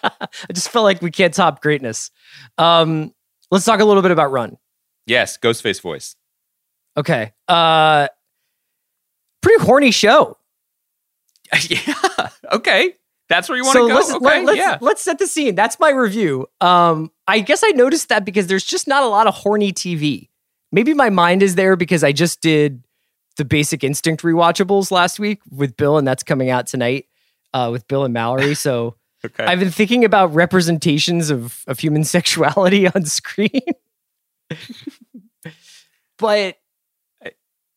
[0.02, 2.10] i just felt like we can't top greatness
[2.58, 3.12] um
[3.50, 4.56] let's talk a little bit about run
[5.06, 6.16] yes, Ghostface voice.
[6.96, 8.08] okay uh
[9.40, 10.36] pretty horny show
[11.68, 12.28] yeah.
[12.52, 12.94] Okay.
[13.28, 13.94] That's where you want so to go.
[13.94, 14.24] let's, okay.
[14.24, 14.78] let, let's, yeah.
[14.80, 15.54] let's set the scene.
[15.54, 16.46] That's my review.
[16.60, 20.28] Um, I guess I noticed that because there's just not a lot of horny TV.
[20.70, 22.82] Maybe my mind is there because I just did
[23.36, 27.06] the Basic Instinct rewatchables last week with Bill, and that's coming out tonight
[27.54, 28.54] uh, with Bill and Mallory.
[28.62, 29.44] So Okay.
[29.44, 33.60] I've been thinking about representations of of human sexuality on screen.
[36.18, 36.56] but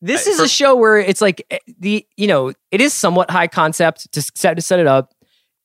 [0.01, 2.93] this I- is for- a show where it's like eh, the you know it is
[2.93, 5.13] somewhat high concept to set to set it up.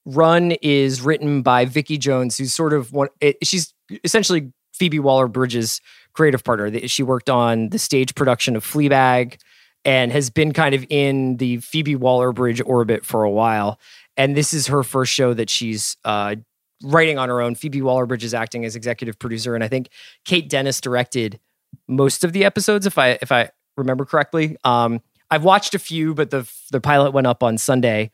[0.06, 3.08] Run is written by Vicky Jones, who's sort of one.
[3.20, 3.72] It, she's
[4.04, 5.80] essentially Phoebe Waller Bridge's
[6.14, 6.86] creative partner.
[6.88, 9.38] She worked on the stage production of Fleabag
[9.84, 13.78] and has been kind of in the Phoebe Waller Bridge orbit for a while.
[14.20, 16.36] And this is her first show that she's uh,
[16.82, 17.54] writing on her own.
[17.54, 19.88] Phoebe Waller Bridge is acting as executive producer, and I think
[20.26, 21.40] Kate Dennis directed
[21.88, 24.58] most of the episodes, if I if I remember correctly.
[24.62, 28.10] Um, I've watched a few, but the the pilot went up on Sunday,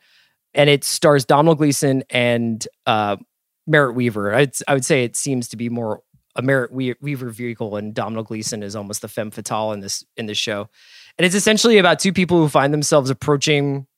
[0.55, 3.17] and it stars Domhnall Gleeson and uh,
[3.67, 4.33] Merritt Wever.
[4.33, 6.05] I'd, I would say it seems to be more
[6.37, 10.27] a Merritt Wever vehicle, and Domhnall Gleeson is almost the femme fatale in this in
[10.27, 10.69] this show.
[11.19, 13.89] And it's essentially about two people who find themselves approaching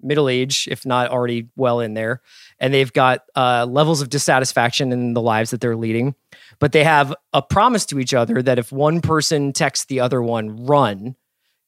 [0.00, 2.20] middle age, if not already well in there,
[2.58, 6.14] and they've got uh, levels of dissatisfaction in the lives that they're leading.
[6.58, 10.22] But they have a promise to each other that if one person texts the other
[10.22, 11.16] one, run,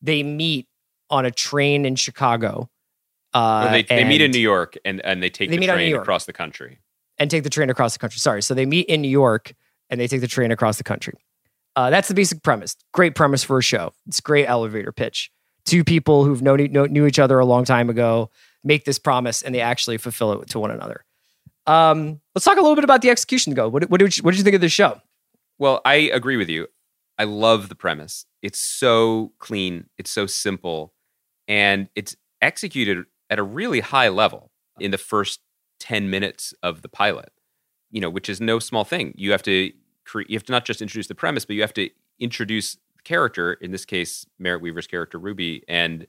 [0.02, 0.66] they meet
[1.10, 2.68] on a train in Chicago.
[3.34, 5.76] Uh, they, they meet in New York and, and they take They the meet on
[5.78, 6.78] New train across the country.
[7.18, 8.18] and take the train across the country.
[8.18, 8.42] Sorry.
[8.42, 9.52] So they meet in New York
[9.90, 11.14] and they take the train across the country.
[11.76, 12.74] Uh, that's the basic premise.
[12.92, 13.92] Great premise for a show.
[14.06, 15.30] It's a great elevator pitch.
[15.68, 18.30] Two people who've known, know, knew each other a long time ago
[18.64, 21.04] make this promise and they actually fulfill it to one another.
[21.66, 23.54] Um, let's talk a little bit about the execution.
[23.54, 23.68] Go.
[23.68, 25.00] What, what, did you, what did you think of this show?
[25.58, 26.68] Well, I agree with you.
[27.18, 28.24] I love the premise.
[28.42, 30.94] It's so clean, it's so simple,
[31.48, 35.40] and it's executed at a really high level in the first
[35.80, 37.32] 10 minutes of the pilot.
[37.90, 39.14] You know, which is no small thing.
[39.16, 39.72] You have to
[40.04, 40.30] create.
[40.30, 43.70] you have to not just introduce the premise, but you have to introduce character, in
[43.70, 46.06] this case Merritt Wever's character Ruby and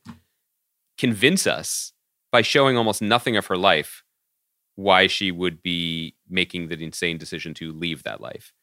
[0.97, 1.93] convince us
[2.31, 4.03] by showing almost nothing of her life
[4.75, 8.53] why she would be making the insane decision to leave that life.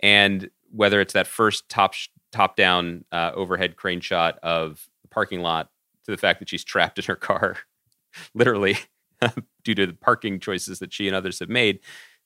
[0.00, 1.94] And whether it's that first top
[2.32, 5.70] top down uh, overhead crane shot of the parking lot
[6.04, 7.58] to the fact that she's trapped in her car
[8.34, 8.76] literally
[9.64, 11.80] due to the parking choices that she and others have made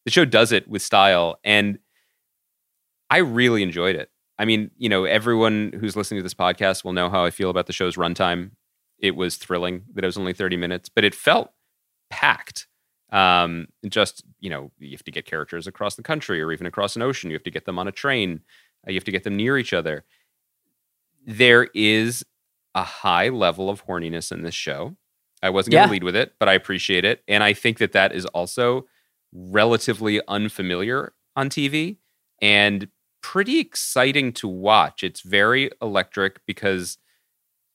[0.05, 1.79] the show does it with style and
[3.09, 6.93] i really enjoyed it i mean you know everyone who's listening to this podcast will
[6.93, 8.51] know how i feel about the show's runtime.
[8.99, 11.53] It was thrilling that it was only 30 minutes but it felt
[12.11, 12.67] packed.
[13.13, 16.97] Um just you know you have to get characters across the country or even across
[16.97, 17.31] an ocean.
[17.31, 18.41] You have to get them on a train.
[18.87, 20.05] Uh, you have to get them near each other.
[21.27, 22.25] There is
[22.75, 24.97] a high level of horniness in this show.
[25.43, 25.87] I wasn't going Yeah.
[25.87, 27.23] to lead with it but i appreciate it.
[27.29, 28.87] And i think that that is also
[29.33, 31.97] relatively unfamiliar on tv
[32.43, 32.89] and
[33.23, 36.99] pretty exciting to watch it's very electric because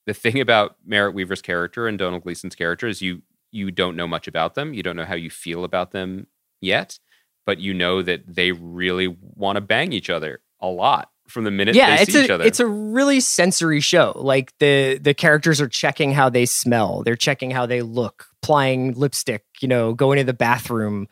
[0.05, 3.21] the thing about merritt wever's character and domhnall gleeson's character is you
[3.55, 4.73] you don't know much about them.
[4.73, 6.27] You don't know how you feel about them
[6.61, 6.99] yet,
[7.45, 11.51] but you know that they really want to bang each other a lot from the
[11.51, 12.43] minute yeah, they it's see a each other.
[12.43, 14.13] it's a really sensory show.
[14.15, 18.93] Like the the characters are checking how they smell, they're checking how they look, applying
[18.93, 21.07] lipstick, you know, going to the bathroom,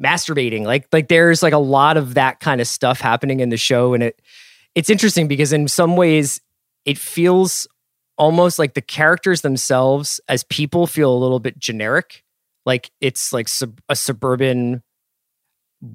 [0.00, 0.64] masturbating.
[0.64, 3.94] Like like there's like a lot of that kind of stuff happening in the show,
[3.94, 4.20] and it
[4.74, 6.40] it's interesting because in some ways
[6.84, 7.66] it feels
[8.16, 12.24] almost like the characters themselves as people feel a little bit generic
[12.66, 14.82] like it's like sub- a suburban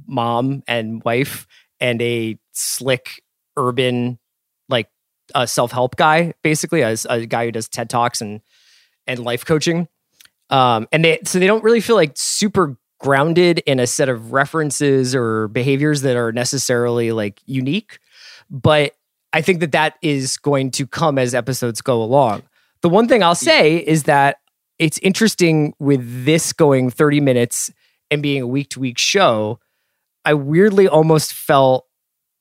[0.08, 1.48] mom and wife
[1.80, 3.24] and a slick
[3.58, 4.20] urban
[4.68, 4.90] like
[5.34, 8.42] a self-help guy basically as a guy who does ted talks and
[9.08, 9.88] and life coaching
[10.50, 14.32] um and they so they don't really feel like super grounded in a set of
[14.32, 18.00] references or behaviors that are necessarily like unique.
[18.50, 18.96] But
[19.32, 22.44] i think that that is going to come as episodes go along.
[22.82, 24.38] The one thing i'll say is that
[24.78, 27.72] it's interesting with this going 30 minutes
[28.10, 29.60] and being a week to week show
[30.26, 31.86] i weirdly almost felt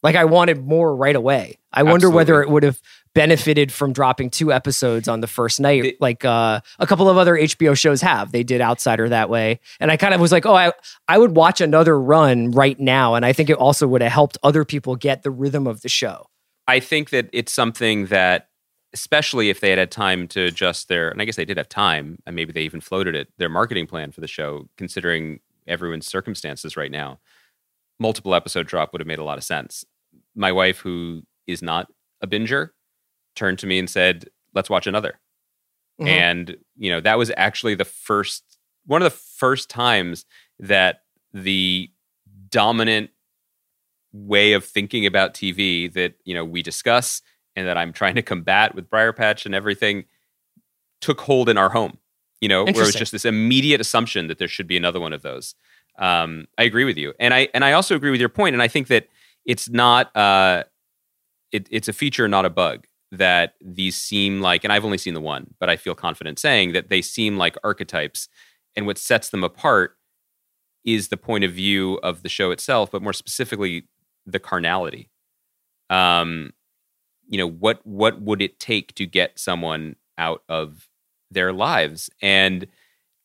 [0.02, 1.58] like i wanted more right away.
[1.72, 2.80] I wonder whether it would have
[3.18, 7.34] benefited from dropping two episodes on the first night like uh, a couple of other
[7.34, 8.30] hbo shows have.
[8.30, 9.58] They did outsider that way.
[9.80, 10.72] And i kind of was like oh I,
[11.08, 13.16] I would watch another run right now.
[13.16, 15.88] And i think it also would have helped other people get the rhythm of the
[15.88, 16.26] show.
[16.68, 18.50] I think that it's something that,
[18.92, 21.68] especially if they had had time to adjust their, and I guess they did have
[21.68, 26.06] time, and maybe they even floated it, their marketing plan for the show, considering everyone's
[26.06, 27.18] circumstances right now,
[27.98, 29.84] multiple episode drop would have made a lot of sense.
[30.36, 32.70] My wife, who is not a binger,
[33.38, 35.18] turned to me and said, let's watch another.
[36.00, 36.08] Mhm.
[36.08, 40.26] And, you know, that was actually the first, one of the first times
[40.58, 41.90] that the
[42.50, 43.10] dominant
[44.12, 47.22] way of thinking about TV that you know we discuss
[47.56, 50.04] and that I'm trying to combat with Briar Patch and everything
[51.00, 51.98] took hold in our home.
[52.40, 55.12] You know, where it was just this immediate assumption that there should be another one
[55.12, 55.54] of those.
[55.98, 58.62] Um, I agree with you, and I and I also agree with your point, and
[58.62, 59.08] I think that
[59.44, 60.64] it's not uh,
[61.50, 62.86] it, it's a feature, not a bug.
[63.10, 66.72] That these seem like, and I've only seen the one, but I feel confident saying
[66.72, 68.28] that they seem like archetypes,
[68.76, 69.96] and what sets them apart
[70.84, 73.84] is the point of view of the show itself, but more specifically
[74.26, 75.10] the carnality.
[75.90, 76.52] Um,
[77.28, 80.88] you know what what would it take to get someone out of
[81.30, 82.10] their lives?
[82.22, 82.66] And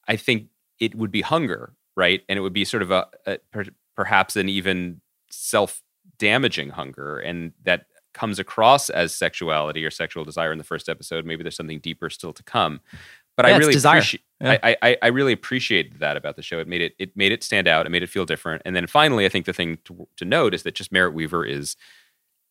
[0.08, 0.48] I think
[0.80, 2.22] it would be hunger, right?
[2.28, 3.66] And it would be sort of a, a per,
[3.96, 5.82] perhaps an even self
[6.20, 11.26] damaging hunger, and that comes across as sexuality or sexual desire in the first episode.
[11.26, 12.80] Maybe there's something deeper still to come.
[13.36, 14.22] But Yeah, I really appreciate.
[14.42, 14.58] Yeah.
[14.64, 16.60] I, I I really appreciated that about the show.
[16.60, 17.86] It made it it made it stand out.
[17.86, 18.62] It made it feel different.
[18.66, 21.44] And then finally, I think the thing to, to note is that just Merritt Wever
[21.46, 21.76] is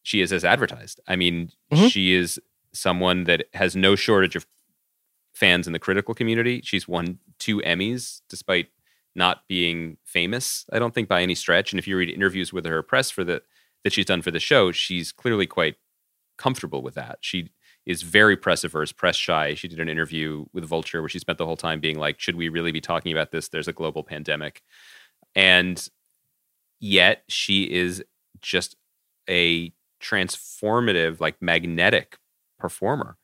[0.02, 0.98] she is as advertised.
[1.06, 1.90] I mean, Mhm.
[1.90, 2.40] she is
[2.72, 4.46] someone that has no shortage of
[5.34, 6.60] fans in the critical community.
[6.64, 8.68] She's won two Emmys despite
[9.14, 10.64] not being famous.
[10.72, 11.72] I don't think by any stretch.
[11.72, 13.42] And if you read interviews with her press for the
[13.84, 15.76] that she's done for the show, she's clearly quite
[16.38, 17.18] comfortable with that.
[17.20, 17.50] She
[17.84, 19.54] is very press averse, press shy.
[19.54, 22.36] She did an interview with Vulture where she spent the whole time being like, "Should
[22.36, 23.48] we really be talking about this?
[23.48, 24.62] There's a global pandemic,"
[25.34, 25.88] and
[26.80, 28.04] yet she is
[28.40, 28.76] just
[29.28, 32.18] a transformative, like magnetic
[32.58, 33.16] performer.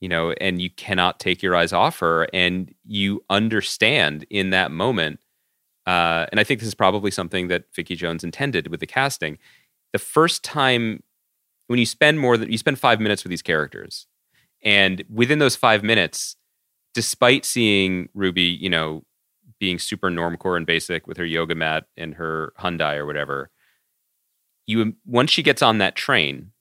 [0.00, 4.70] You know, and you cannot take your eyes off her, and you understand in that
[4.70, 5.20] moment.
[5.86, 9.38] Uh, and I think this is probably something that Vicky Jones intended with the casting.
[9.92, 11.02] The first time
[11.66, 14.06] when you spend more than you spend five minutes with these characters,
[14.62, 16.36] and within those five minutes,
[16.94, 19.04] despite seeing Ruby, you know,
[19.58, 23.50] being super normcore and basic with her yoga mat and her Hyundai or whatever,
[24.66, 26.52] you once she gets on that train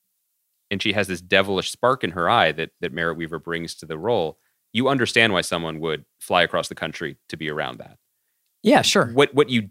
[0.71, 3.85] and she has this devilish spark in her eye that that Merritt Wever brings to
[3.85, 4.37] the role,
[4.73, 7.97] you understand why someone would fly across the country to be around that.
[8.63, 9.69] yeah sure What what you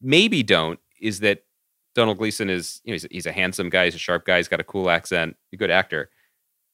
[0.00, 1.44] maybe don't is that
[1.94, 4.48] Domhnall Gleeson is you know he's, he's a handsome guy, he's a sharp guy, he's
[4.48, 6.10] got a cool accent, a good actor,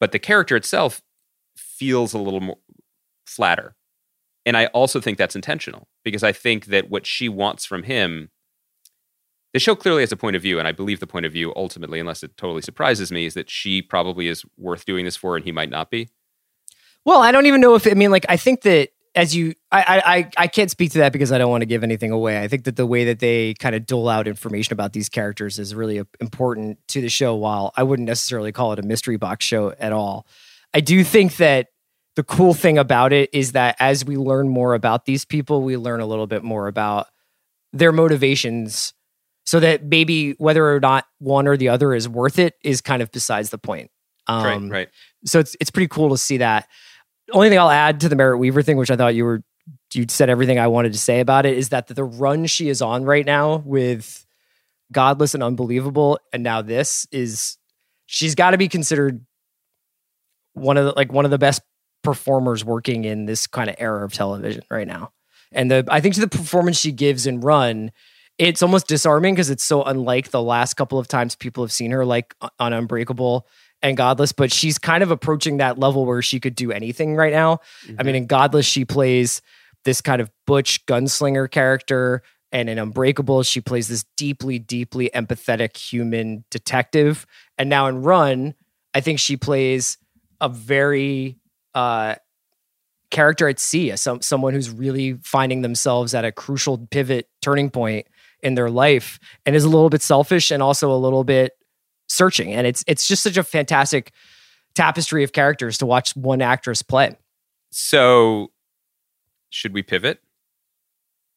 [0.00, 1.02] but the character itself
[1.56, 2.58] feels a little more
[3.26, 3.74] flatter.
[4.46, 8.30] And I also think that's intentional because I think that what she wants from him,
[9.52, 11.52] the show clearly has a point of view, and I believe the point of view
[11.54, 15.36] ultimately, unless it totally surprises me, is that she probably is worth doing this for,
[15.36, 16.08] and he might not be.
[17.04, 20.02] Well, I don't even know if I mean like I think that as you I
[20.06, 22.40] I I- can't speak to that because I don't want to give anything away.
[22.40, 25.58] I think that the way that they kind of dole out information about these characters
[25.58, 27.34] is really important to the show.
[27.34, 30.26] While I wouldn't necessarily call it a mystery box show at all,
[30.72, 31.66] I do think that
[32.14, 35.76] the cool thing about it is that as we learn more about these people, we
[35.76, 37.08] learn a little bit more about
[37.72, 38.94] their motivations.
[39.46, 43.00] So that maybe whether or not one or the other is worth it is kind
[43.00, 43.90] of besides the point.
[44.26, 44.88] Um, right, right.
[45.24, 46.68] so it's it's pretty cool to see that.
[47.32, 49.42] Only thing I'll add to the Merritt Wever thing, which I thought you were
[49.94, 52.82] you said everything I wanted to say about it, is that the run she is
[52.82, 54.26] on right now with
[54.92, 57.58] Godless and Unbelievable, and now this is
[58.06, 59.24] she's got to be considered
[60.54, 61.62] one of the like one of the best
[62.02, 65.12] performers working in this kind of era of television right now.
[65.52, 67.90] And the I think to the performance she gives in Run
[68.38, 71.90] it's almost disarming because it's so unlike the last couple of times people have seen
[71.90, 73.46] her like on Unbreakable
[73.82, 77.32] and Godless, but she's kind of approaching that level where she could do anything right
[77.32, 77.60] now.
[77.86, 77.96] Mm-hmm.
[77.98, 79.40] I mean, in Godless, she plays
[79.84, 85.76] this kind of butch gunslinger character, and in Unbreakable, she plays this deeply, deeply empathetic
[85.76, 87.26] human detective.
[87.58, 88.54] And now in Run,
[88.94, 89.98] I think she plays
[90.40, 91.36] a very
[91.74, 92.16] uh,
[93.10, 98.06] character at sea, some someone who's really finding themselves at a crucial pivot turning point
[98.42, 101.57] in their life and is a little bit selfish and also a little bit
[102.08, 102.52] searching.
[102.52, 104.12] And it's it's just such a fantastic
[104.74, 107.16] tapestry of characters to watch one actress play.
[107.70, 108.48] So
[109.50, 110.20] should we pivot?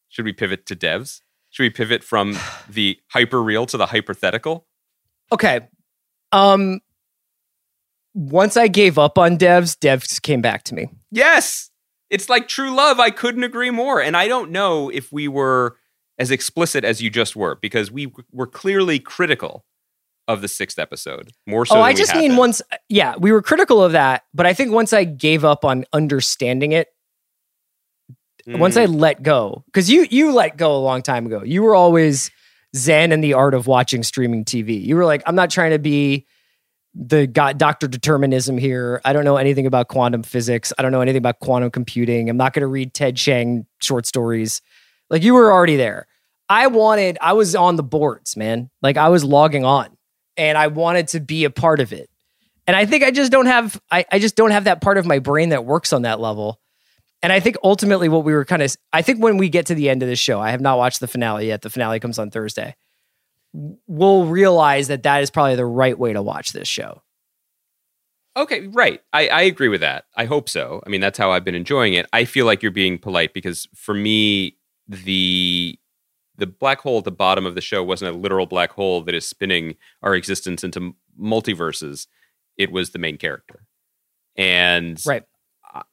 [0.08, 1.22] Should we pivot to devs?
[1.50, 2.36] Should we pivot from
[2.68, 4.66] the hyper real to the hypothetical?
[5.30, 5.68] Okay.
[6.32, 6.80] Um
[8.14, 10.88] once I gave up on devs, devs came back to me.
[11.10, 11.70] Yes.
[12.10, 13.00] It's like true love.
[13.00, 14.02] I couldn't agree more.
[14.02, 15.78] And I don't know if we were
[16.18, 19.64] as explicit as you just were because we were clearly critical
[20.28, 21.76] of the sixth episode more so.
[21.76, 22.36] Oh, I just mean been.
[22.36, 22.62] once.
[22.88, 26.72] Yeah, we were critical of that, but I think once I gave up on understanding
[26.72, 26.88] it,
[28.46, 28.58] mm.
[28.58, 29.00] once I mm.
[29.00, 31.42] let go, because you you let go a long time ago.
[31.42, 32.30] You were always
[32.76, 34.82] zen in the art of watching streaming TV.
[34.82, 36.26] You were like, I'm not trying to be
[36.94, 37.88] the got Dr.
[37.88, 39.00] Determinism here.
[39.04, 40.72] I don't know anything about quantum physics.
[40.78, 42.28] I don't know anything about quantum computing.
[42.28, 44.60] I'm not going to read Ted Chiang short stories.
[45.10, 46.06] Like you were already there.
[46.48, 48.70] I wanted, I was on the boards, man.
[48.82, 49.96] Like I was logging on
[50.36, 52.08] and I wanted to be a part of it.
[52.66, 55.06] And I think I just don't have, I, I just don't have that part of
[55.06, 56.60] my brain that works on that level.
[57.22, 59.74] And I think ultimately what we were kind of, I think when we get to
[59.74, 61.62] the end of the show, I have not watched the finale yet.
[61.62, 62.74] The finale comes on Thursday.
[63.86, 67.02] We'll realize that that is probably the right way to watch this show.
[68.36, 69.02] Okay, right.
[69.12, 70.06] I, I agree with that.
[70.16, 70.82] I hope so.
[70.86, 72.06] I mean, that's how I've been enjoying it.
[72.12, 74.56] I feel like you're being polite because for me,
[74.88, 75.51] the
[76.42, 79.14] the black hole at the bottom of the show wasn't a literal black hole that
[79.14, 82.08] is spinning our existence into multiverses.
[82.56, 83.64] It was the main character.
[84.36, 85.22] And right.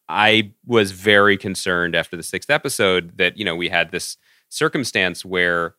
[0.07, 4.17] I was very concerned after the sixth episode that, you know, we had this
[4.49, 5.75] circumstance where,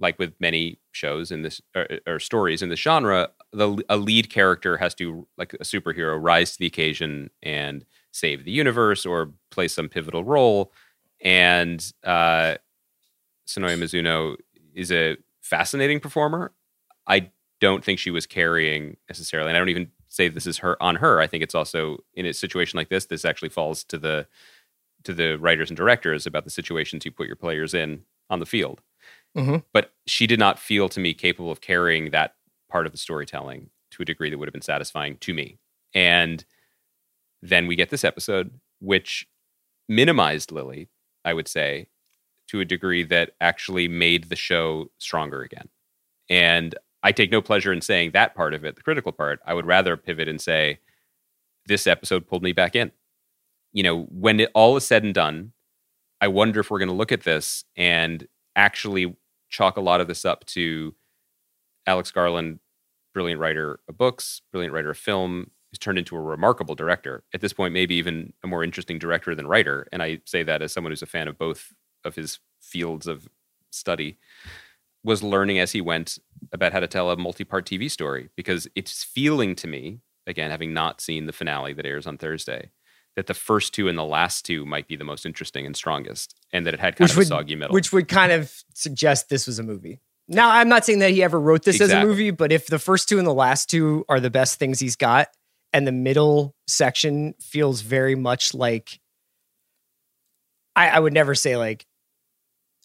[0.00, 4.30] like with many shows in this or, or stories in the genre, the a lead
[4.30, 9.34] character has to, like a superhero, rise to the occasion and save the universe or
[9.50, 10.72] play some pivotal role.
[11.20, 12.56] And uh,
[13.48, 14.36] Sonoya Mizuno
[14.74, 16.52] is a fascinating performer.
[17.06, 17.30] I
[17.60, 20.96] don't think she was carrying necessarily, and I don't even say this is her on
[20.96, 21.20] her.
[21.20, 23.06] I think it's also in a situation like this.
[23.06, 24.26] This actually falls to the
[25.04, 28.46] to the writers and directors about the situations you put your players in on the
[28.46, 28.82] field.
[29.36, 29.58] Mm-hmm.
[29.72, 32.34] But she did not feel to me capable of carrying that
[32.68, 35.58] part of the storytelling to a degree that would have been satisfying to me.
[35.94, 36.44] And
[37.40, 39.28] then we get this episode, which
[39.88, 40.88] minimized Lily,
[41.24, 41.86] I would say,
[42.48, 45.68] to a degree that actually made the show stronger again.
[46.28, 49.40] And I take no pleasure in saying that part of it, the critical part.
[49.46, 50.80] I would rather pivot and say,
[51.66, 52.90] this episode pulled me back in.
[53.72, 55.52] You know, when it all is said and done,
[56.20, 58.26] I wonder if we're going to look at this and
[58.56, 59.14] actually
[59.50, 60.94] chalk a lot of this up to
[61.86, 62.58] Alex Garland,
[63.14, 67.22] brilliant writer of books, brilliant writer of film, who's turned into a remarkable director.
[67.32, 69.86] At this point, maybe even a more interesting director than writer.
[69.92, 71.72] And I say that as someone who's a fan of both
[72.04, 73.28] of his fields of
[73.70, 74.18] study
[75.04, 76.18] was learning as he went
[76.52, 80.74] about how to tell a multi-part TV story because it's feeling to me again having
[80.74, 82.70] not seen the finale that airs on Thursday
[83.16, 86.34] that the first two and the last two might be the most interesting and strongest
[86.52, 88.52] and that it had kind which of would, a soggy middle which would kind of
[88.74, 90.00] suggest this was a movie.
[90.30, 91.96] Now, I'm not saying that he ever wrote this exactly.
[91.96, 94.58] as a movie, but if the first two and the last two are the best
[94.58, 95.28] things he's got
[95.72, 99.00] and the middle section feels very much like
[100.78, 101.86] I, I would never say like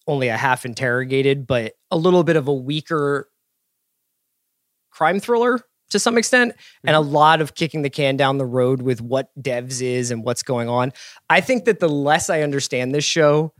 [0.08, 3.30] only a half interrogated, but a little bit of a weaker
[4.89, 6.88] crime thriller to some extent, mm-hmm.
[6.88, 7.14] and a mm-hmm.
[7.14, 10.68] lot of kicking the can down the road with what devs is and what's going
[10.68, 10.91] on.
[11.30, 13.54] I think that the less I understand this show,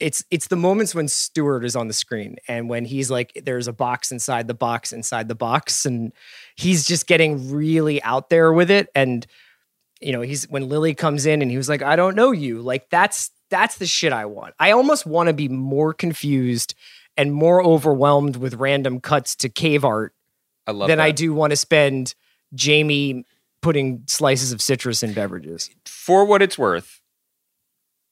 [0.00, 3.68] it's it's the moments when Stewart is on the screen and when he's like there's
[3.68, 6.12] a box inside the box inside the box and
[6.56, 9.26] he's just getting really out there with it and
[10.00, 12.60] you know he's when Lily comes in and he was like I don't know you
[12.60, 14.54] like that's that's the shit I want.
[14.58, 16.74] I almost want to be more confused
[17.16, 20.14] and more overwhelmed with random cuts to cave art
[20.66, 21.04] I love than that.
[21.04, 22.14] I do want to spend
[22.54, 23.24] Jamie
[23.60, 25.70] putting slices of citrus in beverages.
[25.84, 27.00] For what it's worth,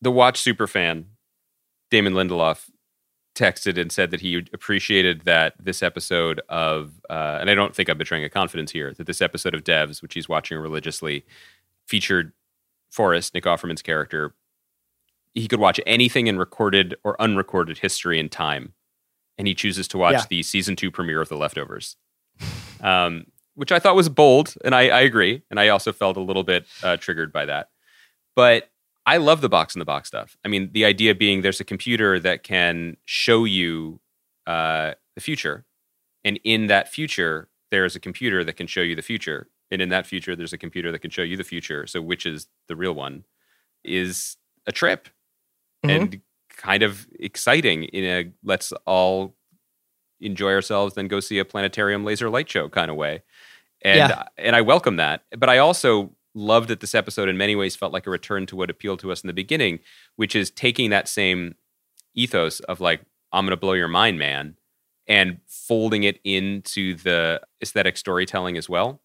[0.01, 1.07] the Watch super fan
[1.91, 2.69] Damon Lindelof
[3.37, 7.89] texted and said that he appreciated that this episode of, uh, and I don't think
[7.89, 11.25] I'm betraying a confidence here, that this episode of Devs, which he's watching religiously,
[11.87, 12.33] featured
[12.91, 14.35] Forrest, Nick Offerman's character,
[15.37, 18.73] he could watch anything in recorded or unrecorded history and time
[19.39, 20.25] and he chooses to watch Yeah.
[20.31, 21.97] the season two premiere of The Leftovers,
[22.81, 25.43] um, which I thought was bold, and I, I agree.
[25.51, 27.69] And I also felt a little bit uh, triggered by that.
[28.35, 28.71] But
[29.05, 30.37] I love the box in the box stuff.
[30.45, 34.01] I mean, the idea being there's a computer that can show you
[34.47, 35.65] uh, the future,
[36.25, 39.91] and in that future, there's a computer that can show you the future, and in
[39.91, 41.87] that future, there's a computer that can show you the future.
[41.87, 43.25] So, which is the real one?
[43.85, 45.09] Is a trip
[45.85, 45.91] Mhm.
[45.91, 46.21] and
[46.51, 49.35] kind of exciting in a let's all
[50.21, 53.23] enjoy ourselves then go see a planetarium laser light show kind of way
[53.83, 54.25] and Yeah.
[54.39, 57.93] and I welcome that but I also loved that this episode in many ways felt
[57.93, 59.81] like a return to what appealed to us in the beginning
[60.17, 61.57] which is taking that same
[62.15, 63.03] ethos of like
[63.33, 64.57] I'm going to blow your mind man
[65.07, 69.03] and folding it into the aesthetic storytelling as well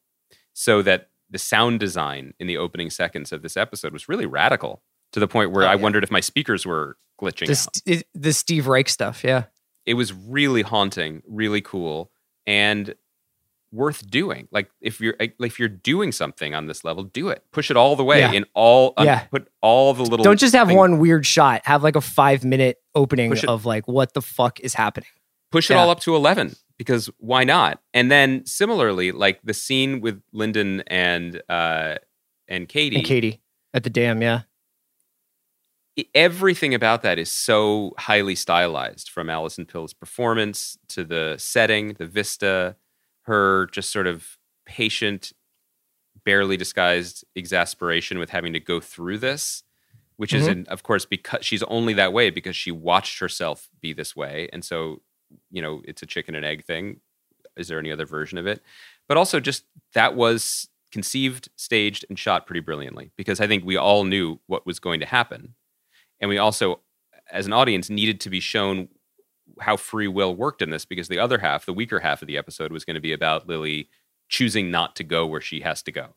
[0.53, 4.81] so that the sound design in the opening seconds of this episode was really radical
[5.13, 5.81] to the point where Oh, I yeah.
[5.81, 9.23] wondered if my speakers were glitching The, st- the Steve Reich stuff.
[9.23, 9.45] Yeah.
[9.85, 12.11] It was really haunting, really cool,
[12.47, 12.93] and
[13.71, 14.47] worth doing.
[14.51, 17.43] Like if you're if you're doing something on this level, do it.
[17.51, 18.31] Push it all the way Yeah.
[18.33, 18.93] in all.
[18.97, 19.19] um, Yeah.
[19.31, 20.23] Put all the little.
[20.23, 21.61] Don't just have one weird shot.
[21.65, 25.07] Have like a five minute opening it- of like what the fuck is happening.
[25.51, 29.99] push it all up to 11 because why not and then similarly like the scene
[29.99, 31.95] with lyndon and uh
[32.47, 33.41] and katie, And Katie
[33.73, 34.21] at the dam.
[34.21, 34.41] Yeah.
[36.15, 42.05] Everything about that is so highly stylized from Alison Pill's performance to the setting, the
[42.07, 42.75] vista,
[43.23, 45.33] her just sort of patient,
[46.23, 49.63] barely disguised exasperation with having to go through this,
[50.17, 50.51] which is, Mhm.
[50.51, 54.47] in, of course, because she's only that way because she watched herself be this way.
[54.53, 55.01] And so,
[55.49, 57.01] you know, it's a chicken and egg thing.
[57.57, 58.61] Is there any other version of it?
[59.07, 63.77] But also, just that was conceived, staged, and shot pretty brilliantly because I think we
[63.77, 65.55] all knew what was going to happen
[66.21, 66.79] and we also
[67.31, 68.87] as an audience needed to be shown
[69.59, 72.37] how free will worked in this because the other half the weaker half of the
[72.37, 73.89] episode was going to be about lily
[74.29, 76.07] choosing not to go where she has to go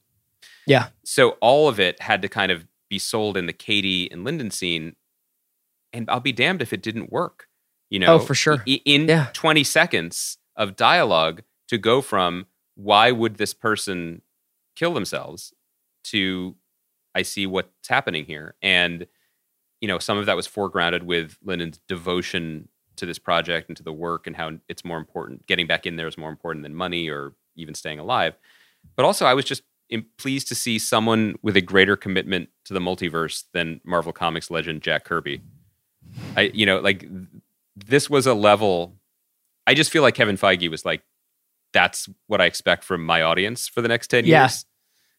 [0.67, 0.89] Yeah.
[1.05, 4.51] so all of it had to kind of be sold in the katie and lyndon
[4.51, 4.95] scene
[5.93, 7.49] and i'll be damned if it didn't work
[7.91, 8.63] you oh, know Oh, for sure.
[8.67, 9.29] in Yeah.
[9.33, 12.47] 20 seconds of dialogue to go from
[12.77, 14.23] why would this person
[14.77, 15.53] kill themselves
[16.05, 16.55] to
[17.15, 19.07] i see what's happening here and
[19.85, 23.83] you know some of that was foregrounded with lyndon's devotion to this project and to
[23.83, 26.75] the work and how it's more important getting back in there is more important than
[26.75, 28.33] money or even staying alive
[28.97, 29.63] but also i was just
[30.17, 34.81] pleased to see someone with a greater commitment to the multiverse than marvel comics legend
[34.81, 35.43] jack kirby
[36.35, 37.05] i you know like
[37.77, 38.95] this was a level
[39.67, 41.03] i just feel like kevin feige was like
[41.75, 44.43] that's what i expect from my audience for the next 10 Yeah.
[44.45, 44.65] years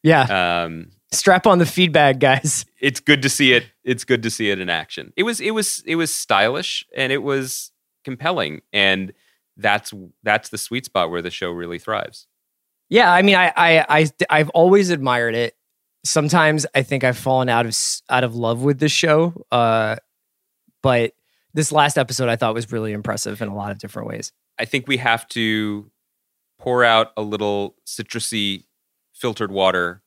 [0.02, 0.64] Yeah.
[0.64, 2.66] um Strap on the feedback, guys.
[2.80, 5.52] it's good to see it it's good to see it in action it was it
[5.52, 7.72] was it was stylish and it was
[8.04, 9.14] compelling and
[9.58, 9.94] that's
[10.24, 12.28] that's the sweet spot where the show really thrives
[12.90, 15.56] Yeah, I mean, I, I, I, I've always admired it.
[16.04, 17.76] Sometimes I think I've fallen out of
[18.10, 19.96] out of love with the show, uh,
[20.84, 21.14] but
[21.56, 24.32] this last episode I thought was really impressive in a lot of different ways.
[24.60, 25.90] i think we have to
[26.60, 28.66] pour out a little citrusy
[29.14, 30.04] filtered water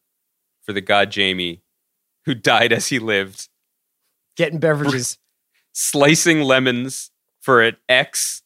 [0.68, 1.62] for the god jamie
[2.26, 3.48] who died as he lived.
[4.36, 5.16] Getting beverages,
[5.72, 7.10] slicing lemons
[7.40, 8.42] for an ex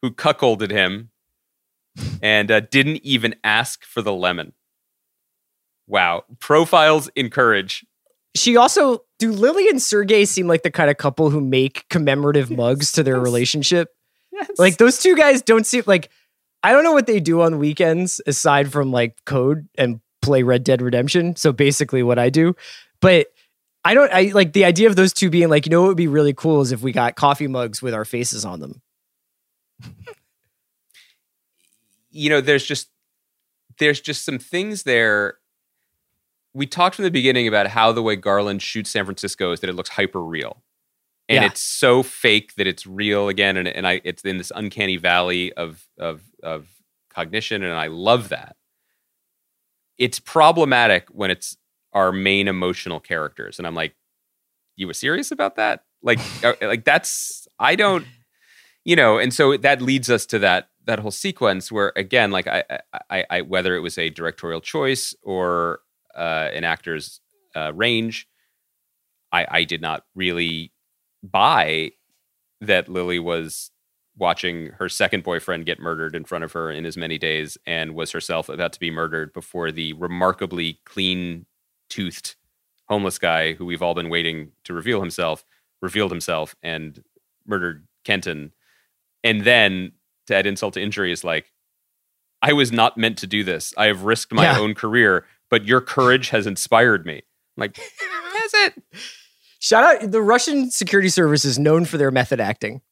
[0.00, 1.10] who cuckolded him
[2.22, 4.54] and uh, didn't even ask for the lemon.
[5.86, 6.24] Wow.
[6.40, 7.84] Profiles in Courage.
[8.34, 12.50] She also do Lily and Sergey seem like the kind of couple who make commemorative
[12.50, 13.90] mugs to their relationship.
[14.32, 14.48] Yes.
[14.56, 16.08] Like those two guys don't seem like
[16.62, 20.64] I don't know what they do on weekends aside from like code and play Red
[20.64, 21.36] Dead Redemption.
[21.36, 22.56] So basically what I do.
[23.00, 23.28] But
[23.84, 25.96] I don't I like the idea of those two being like, you know what would
[25.96, 28.80] be really cool is if we got coffee mugs with our faces on them.
[32.10, 32.88] you know there's just
[33.78, 35.38] there's just some things there
[36.54, 39.70] we talked from the beginning about how the way garland shoots san francisco is that
[39.70, 40.62] it looks hyper real
[41.28, 41.46] and Yeah.
[41.46, 45.52] it's so fake that it's real again and, and i it's in this uncanny valley
[45.54, 46.68] of of of
[47.08, 48.56] cognition and i love that
[49.98, 51.56] it's problematic when it's
[51.92, 53.58] our main emotional characters.
[53.58, 53.94] And i'm like
[54.76, 55.84] you were serious about that?
[56.02, 58.06] Like uh, like that's i don't
[58.84, 62.46] you know and so that leads us to that that whole sequence where again like
[62.46, 62.64] i
[63.10, 65.80] i, I whether it was a directorial choice or
[66.14, 67.20] uh, an actor's
[67.54, 68.28] uh, range
[69.32, 70.72] i i did not really
[71.22, 71.92] buy
[72.60, 73.70] that lily was
[74.16, 77.94] watching her second boyfriend get murdered in front of her in as many days and
[77.94, 81.46] was herself about to be murdered before the remarkably clean
[81.88, 82.36] toothed
[82.88, 85.44] homeless guy who we've all been waiting to reveal himself
[85.80, 87.02] revealed himself and
[87.46, 88.52] murdered kenton
[89.24, 89.92] and then
[90.26, 91.52] to add insult to injury is like,
[92.42, 93.72] I was not meant to do this.
[93.76, 94.58] I have risked my Yeah.
[94.58, 97.16] own career, but your courage has inspired me.
[97.56, 97.74] I'm like,
[98.34, 98.82] that's it.
[99.60, 102.82] Shout out the Russian security service is known for their method acting.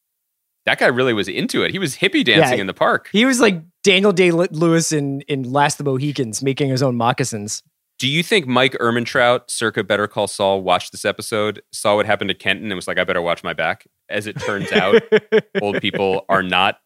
[0.65, 1.71] That guy really was into it.
[1.71, 2.61] He was hippie dancing Yeah.
[2.61, 3.09] in the park.
[3.11, 6.95] He was like Daniel Day Lewis in in Last of the Mohicans, making his own
[6.95, 7.63] moccasins.
[7.97, 12.29] Do you think Mike Ehrmantraut, circa Better Call Saul, watched this episode, saw what happened
[12.29, 13.85] to Kenton, and was like, I better watch my back?
[14.09, 15.03] As it turns out,
[15.61, 16.79] old people are not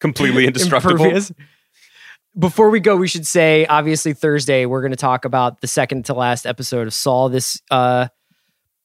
[0.00, 0.96] completely indestructible.
[1.04, 1.32] Impervious.
[2.38, 6.06] Before we go, we should say obviously Thursday we're going to talk about the second
[6.06, 8.08] to last episode of Saul this uh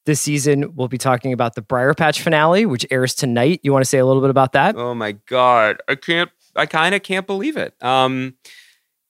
[0.08, 0.74] this season.
[0.76, 3.60] We'll be talking about the Briar Patch finale, which airs tonight.
[3.62, 4.76] You want to say a little bit about that?
[4.76, 6.32] Oh my god, I can't.
[6.56, 7.76] I kind of can't believe it.
[7.84, 8.36] Um,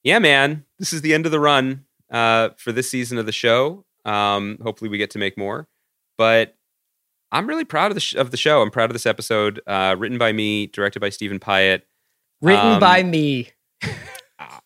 [0.04, 3.32] yeah, man, this is the end of the run uh, for this season of the
[3.32, 3.86] show.
[4.04, 5.70] Um, hopefully, we get to make more.
[6.18, 6.56] But
[7.32, 8.62] I'm really proud of the sh- of the show.
[8.62, 11.84] I'm proud of this episode, uh, written by me, directed by Stephen Pyatt.
[12.41, 13.50] Written Um, by me.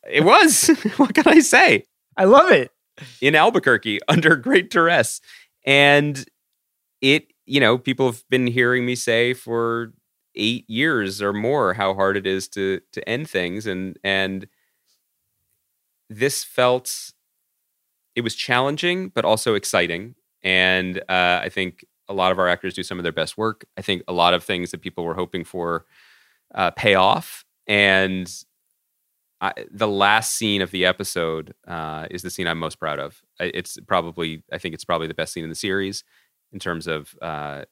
[0.10, 0.68] It was.
[0.98, 1.86] what can I say?
[2.18, 2.72] I love it.
[3.22, 5.22] in Albuquerque under great duress.
[5.66, 6.26] And
[7.01, 9.93] it, you know, people have been hearing me say for
[10.36, 13.68] eight years or more how hard it is to to end things.
[13.68, 14.47] And and
[16.09, 17.12] this felt
[18.16, 20.16] it was challenging, but also exciting.
[20.43, 23.66] And uh, I think a lot of our actors do some of their best work.
[23.78, 25.86] I think a lot of things that people were hoping for
[26.53, 27.45] uh, pay off.
[27.68, 28.32] And
[29.42, 33.22] I, the last scene of the episode uh, is the scene I'm most proud of.
[33.39, 36.04] It's probably, I think it's probably the best scene in the series
[36.54, 37.64] in terms of uh,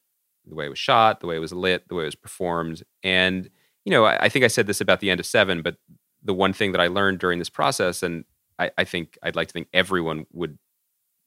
[0.47, 2.81] the way it was shot, the way it was lit, the way it was performed.
[3.03, 3.49] And,
[3.85, 5.75] you know, I, I think I said this about the end of Seven, but
[6.23, 8.25] the one thing that I learned during this process, and
[8.57, 10.57] I, I think I'd like to think everyone would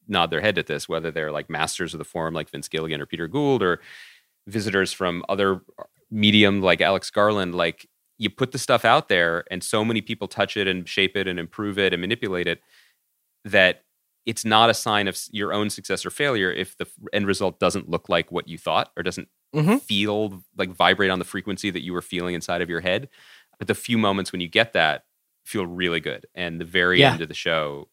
[0.08, 3.00] nod their head at this, whether they're like masters of the form like Vince Gilligan
[3.00, 3.80] or Peter Gould or
[4.48, 5.60] visitors from other
[6.10, 7.88] medium like Alex Garland, like
[8.22, 11.26] you put the stuff out there and so many people touch it and shape it
[11.26, 12.60] and improve it and manipulate it
[13.44, 13.82] that
[14.24, 17.88] it's not a sign of your own success or failure if the end result doesn't
[17.88, 19.82] look like what you thought or doesn't Mhm.
[19.82, 23.08] feel like vibrate on the frequency that you were feeling inside of your head.
[23.58, 25.04] But the few moments when you get that
[25.44, 26.24] feel really good.
[26.36, 27.12] And the very Yeah.
[27.12, 27.88] end of the show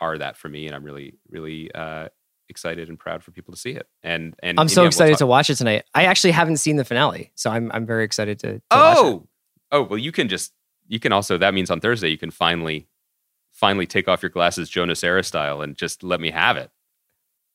[0.00, 0.66] are that for me.
[0.66, 2.08] And I'm really, really uh,
[2.48, 3.88] excited and proud for people to see it.
[4.04, 5.84] And and I'm so we'll excited talk- to watch it tonight.
[5.94, 8.52] I actually haven't seen the finale, so I'm I'm very excited to.
[8.58, 8.62] to.
[8.70, 9.26] Oh,
[9.72, 10.52] oh well, you can just
[10.86, 12.88] you can also that means on Thursday you can finally
[13.52, 16.70] finally take off your glasses, jonas era style, and just let me have it.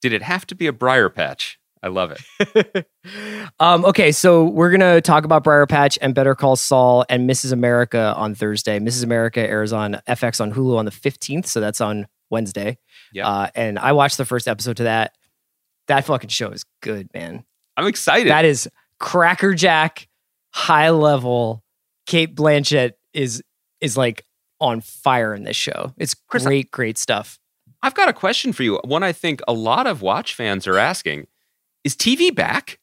[0.01, 1.59] Did it have to be a briar patch?
[1.83, 2.87] I love it.
[3.59, 7.51] um, okay, so we're gonna talk about Briar Patch and Better Call Saul and Mrs.
[7.51, 8.79] America on Thursday.
[8.79, 9.03] Mrs.
[9.03, 12.77] America airs on FX on Hulu on the 15th, so that's on Wednesday.
[13.13, 13.27] Yeah.
[13.27, 15.15] Uh, and I watched the first episode to that.
[15.87, 17.43] That fucking show is good, man.
[17.75, 18.29] I'm excited.
[18.29, 20.07] That is crackerjack,
[20.51, 21.63] high level.
[22.11, 23.41] Cate Blanchett is
[23.79, 24.25] is like
[24.59, 25.93] on fire in this show.
[25.97, 27.39] It's Chris, great, great stuff.
[27.81, 28.81] I've got a question for you.
[28.83, 31.27] One I think a lot of watch fans are asking:
[31.85, 32.79] Is TV back?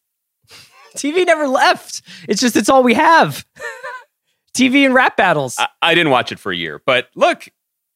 [0.96, 2.00] TV never left.
[2.26, 3.44] It's just it's all we have.
[4.56, 5.56] TV and rap battles.
[5.58, 7.46] I, I didn't watch it for a year, but look,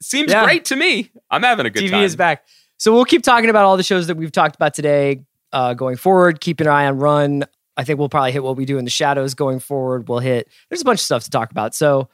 [0.02, 0.44] seems Yeah.
[0.44, 1.10] great to me.
[1.30, 2.04] I'm having a good TV time.
[2.04, 2.44] is back.
[2.76, 5.22] So we'll keep talking about all the shows that we've talked about today
[5.54, 6.42] uh, going forward.
[6.42, 7.44] Keep an eye on Run.
[7.76, 10.08] I think we'll probably hit what we do in the shadows going forward.
[10.08, 11.74] We'll hit, there's a bunch of stuff to talk about.
[11.74, 12.08] So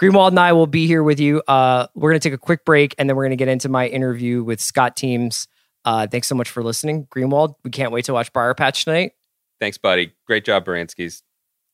[0.00, 1.42] Greenwald and I will be here with you.
[1.48, 3.68] Uh, we're going to take a quick break and then we're going to get into
[3.68, 5.48] my interview with Scott Teems.
[5.84, 7.06] Uh, thanks so much for listening.
[7.06, 9.12] Greenwald, we can't wait to watch Briar Patch tonight.
[9.60, 10.12] Thanks, buddy.
[10.26, 11.22] Great job, Baranskis.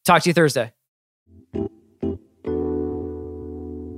[0.04, 0.72] Talk to you Thursday.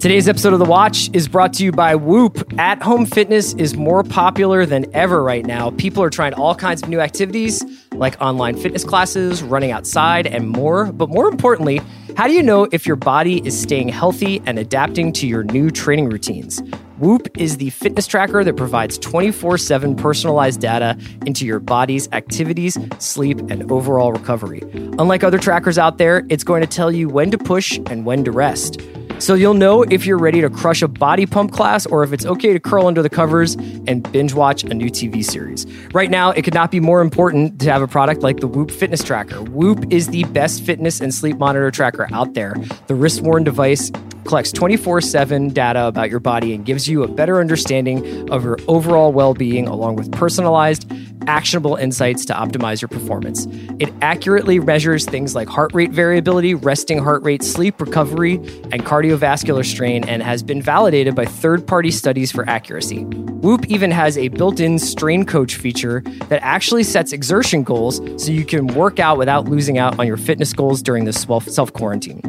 [0.06, 2.52] Today's episode of The Watch is brought to you by Whoop.
[2.60, 5.70] At home fitness is more popular than ever right now.
[5.72, 10.48] People are trying all kinds of new activities like online fitness classes, running outside, and
[10.48, 10.92] more.
[10.92, 11.80] But more importantly,
[12.16, 15.72] how do you know if your body is staying healthy and adapting to your new
[15.72, 16.62] training routines?
[16.98, 20.96] Whoop is the fitness tracker that provides 24 7 personalized data
[21.26, 24.62] into your body's activities, sleep, and overall recovery.
[25.00, 28.22] Unlike other trackers out there, it's going to tell you when to push and when
[28.22, 28.80] to rest.
[29.18, 32.26] So you'll know if you're ready to crush a body pump class or if it's
[32.26, 33.54] okay to curl under the covers
[33.86, 35.66] and binge watch a new TV series.
[35.94, 38.70] Right now, it could not be more important to have a product like the Whoop
[38.70, 39.42] Fitness Tracker.
[39.42, 42.54] Whoop is the best fitness and sleep monitor tracker out there.
[42.88, 43.90] The wrist worn device
[44.26, 48.58] collects 24 7 data about your body and gives you a better understanding of your
[48.68, 50.90] overall well being, along with personalized,
[51.26, 53.46] actionable insights to optimize your performance.
[53.78, 58.34] It accurately measures things like heart rate variability, resting heart rate, sleep recovery,
[58.72, 63.04] and cardiovascular strain, and has been validated by third party studies for accuracy.
[63.04, 68.32] Whoop even has a built in strain coach feature that actually sets exertion goals so
[68.32, 72.20] you can work out without losing out on your fitness goals during this self quarantine.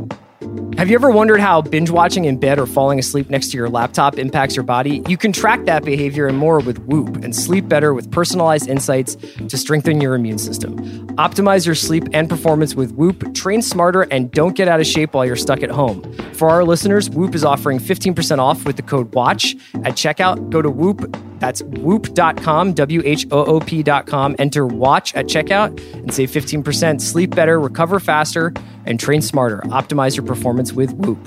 [0.77, 3.67] Have you ever wondered how binge watching in bed or falling asleep next to your
[3.67, 5.01] laptop impacts your body?
[5.07, 9.15] You can track that behavior and more with Whoop and sleep better with personalized insights
[9.15, 10.77] to strengthen your immune system.
[11.17, 15.13] Optimize your sleep and performance with Whoop, train smarter, and don't get out of shape
[15.15, 16.03] while you're stuck at home.
[16.33, 20.51] For our listeners, Whoop is offering 15% off with the code WATCH at checkout.
[20.51, 24.35] Go to Whoop, that's whoop.com, W H O O P.com.
[24.39, 27.01] Enter WATCH at checkout and save 15%.
[27.01, 28.53] Sleep better, recover faster,
[28.85, 29.59] and train smarter.
[29.65, 31.17] Optimize your performance with Whoop.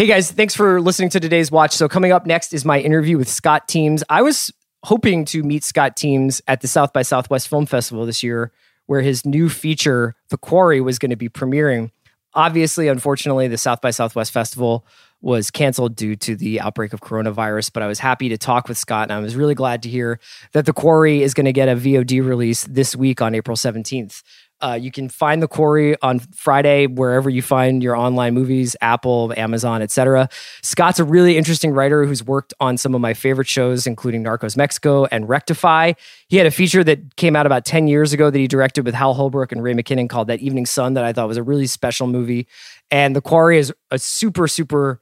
[0.00, 1.72] Hey guys, thanks for listening to today's watch.
[1.72, 4.02] So, coming up next is my interview with Scott Teems.
[4.08, 4.50] I was
[4.82, 8.50] hoping to meet Scott Teems at the South by Southwest Film Festival this year,
[8.86, 11.90] where his new feature, The Quarry, was going to be premiering.
[12.32, 14.86] Obviously, unfortunately, the South by Southwest Festival
[15.20, 18.78] was canceled due to the outbreak of coronavirus, but I was happy to talk with
[18.78, 20.18] Scott and I was really glad to hear
[20.52, 24.22] that The Quarry is going to get a VOD release this week on April 17th.
[24.62, 29.32] Uh, you can find the quarry on Friday wherever you find your online movies, Apple,
[29.36, 30.28] Amazon, etc.
[30.62, 34.56] Scott's a really interesting writer who's worked on some of my favorite shows, including Narcos
[34.56, 35.94] Mexico and Rectify.
[36.28, 38.94] He had a feature that came out about 10 years ago that he directed with
[38.94, 41.66] Hal Holbrook and Ray McKinnon called That Evening Sun that I thought was a really
[41.66, 42.46] special movie.
[42.90, 45.00] And The Quarry is a super, super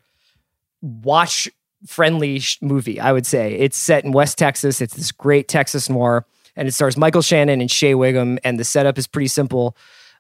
[0.81, 1.49] watch
[1.87, 3.55] friendly movie, I would say.
[3.55, 4.81] It's set in West Texas.
[4.81, 6.27] It's this great Texas noir
[6.59, 8.39] and it stars Michael Shannon and Shea Whigham.
[8.43, 9.77] And the setup is pretty simple.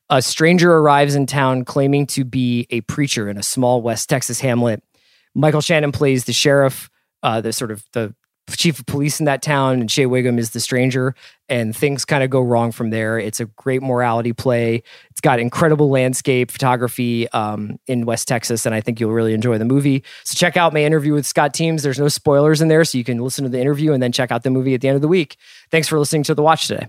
[0.08, 4.40] A stranger arrives in town claiming to be a preacher in a small West Texas
[4.40, 4.82] hamlet.
[5.34, 6.88] Michael Shannon plays the sheriff,
[7.22, 8.14] uh, the sort of the
[8.56, 11.14] chief of police in that town, and Shea Whigham is the stranger,
[11.48, 13.18] and things kind of go wrong from there.
[13.18, 14.82] It's a great morality play.
[15.10, 19.58] It's got incredible landscape photography um, in West Texas, and I think you'll really enjoy
[19.58, 20.04] the movie.
[20.24, 21.82] So check out my interview with Scott Teems.
[21.82, 24.30] There's no spoilers in there, so you can listen to the interview and then check
[24.30, 25.36] out the movie at the end of the week.
[25.70, 26.88] Thanks for listening to the watch today.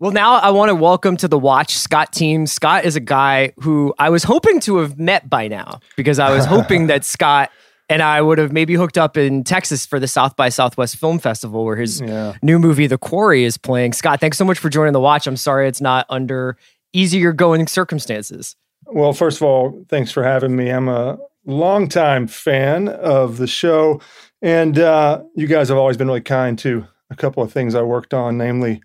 [0.00, 2.50] Well, now I want to welcome to the watch Scott Teems.
[2.50, 6.34] Scott is a guy who I was hoping to have met by now because I
[6.34, 7.50] was hoping that Scott
[7.88, 11.18] and I would have maybe hooked up in Texas for the South by Southwest Film
[11.18, 12.34] Festival where his yeah.
[12.42, 13.92] new movie The Quarry is playing.
[13.92, 15.26] Scott, thanks so much for joining the watch.
[15.26, 16.56] I'm sorry it's not under
[16.92, 18.56] easier going circumstances.
[18.86, 20.70] Well, first of all, thanks for having me.
[20.70, 24.00] I'm a longtime fan of the show,
[24.42, 27.82] and uh, you guys have always been really kind to a couple of things I
[27.82, 28.82] worked on, namely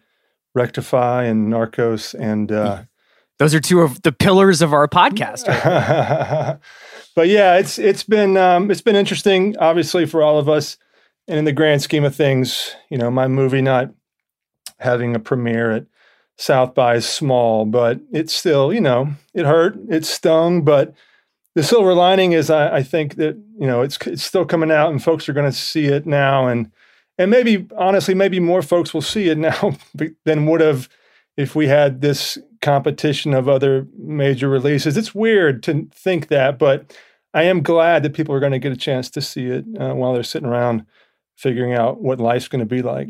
[0.55, 2.83] Rectify and Narcos, and uh,
[3.39, 5.47] those are two of the pillars of our podcast.
[7.19, 10.77] But yeah, it's it's been um, it's been interesting, obviously for all of us,
[11.27, 13.91] and in the grand scheme of things, you know, my movie not
[14.79, 15.85] having a premiere at
[16.37, 20.93] South by is small, but it's still, you know, it hurt, it stung, but
[21.55, 24.91] the silver lining is I, I think that you know it's it's still coming out,
[24.91, 26.71] and folks are going to see it now, and
[27.17, 29.73] and maybe honestly, maybe more folks will see it now
[30.23, 30.87] than would have
[31.39, 34.97] if we had this competition of other major releases.
[34.97, 36.93] It's weird to think that, but
[37.33, 39.93] I am glad that people are going to get a chance to see it uh,
[39.93, 40.85] while they're sitting around
[41.37, 43.07] figuring out what life's going to be like.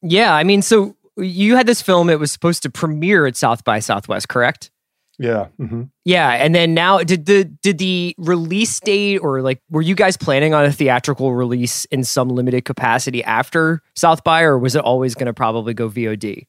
[0.00, 3.62] Yeah, I mean, so you had this film; it was supposed to premiere at South
[3.62, 4.70] by Southwest, correct?
[5.18, 5.48] Yeah.
[5.60, 5.84] Mm-hmm.
[6.06, 10.16] Yeah, and then now did the did the release date or like were you guys
[10.16, 14.82] planning on a theatrical release in some limited capacity after South by, or was it
[14.82, 16.46] always going to probably go VOD?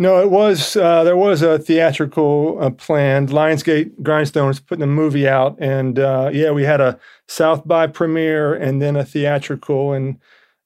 [0.00, 3.28] No, it was uh, there was a theatrical uh, planned.
[3.28, 6.98] Lionsgate Grindstones putting the movie out, and uh, yeah, we had a
[7.28, 10.16] South by premiere and then a theatrical, and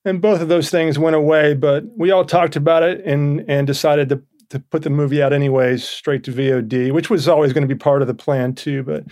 [0.05, 1.53] and both of those things went away.
[1.53, 5.33] But we all talked about it and and decided to to put the movie out
[5.33, 8.85] anyways, straight to VOD, which was always going to be part of the plan too.
[8.85, 9.03] But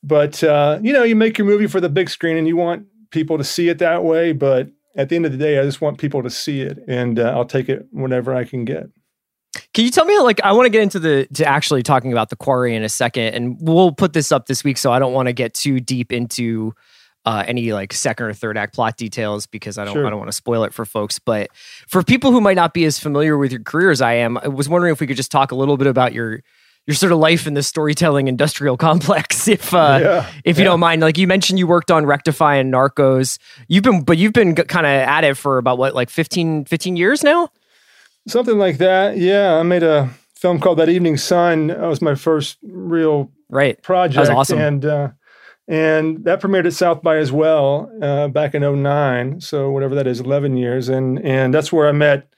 [0.00, 2.86] but uh, you know, you make your movie for the big screen, and you want
[3.10, 4.30] people to see it that way.
[4.30, 7.18] But at the end of the day, I just want people to see it, and
[7.18, 8.90] uh, I'll take it whenever I can get.
[9.74, 12.30] Can you tell me, like, I want to get into the to actually talking about
[12.30, 15.12] the quarry in a second, and we'll put this up this week, so I don't
[15.12, 16.74] want to get too deep into
[17.26, 20.06] uh, any like second or third act plot details because I don't sure.
[20.06, 21.18] I don't want to spoil it for folks.
[21.18, 21.50] But
[21.88, 24.48] for people who might not be as familiar with your career as I am, I
[24.48, 26.40] was wondering if we could just talk a little bit about your
[26.86, 30.70] your sort of life in the storytelling industrial complex if uh yeah, if you yeah.
[30.70, 34.32] don't mind like you mentioned you worked on rectify and narcos you've been but you've
[34.32, 37.50] been kind of at it for about what like 15 15 years now
[38.28, 39.18] Something like that.
[39.18, 41.68] Yeah, I made a film called That Evening Sun.
[41.68, 44.14] That was my first real right project.
[44.14, 44.58] That was awesome.
[44.58, 45.08] And uh,
[45.68, 49.40] and that premiered at South by as well uh, back in 09.
[49.40, 50.88] So whatever that is, 11 years.
[50.88, 52.28] And and that's where I met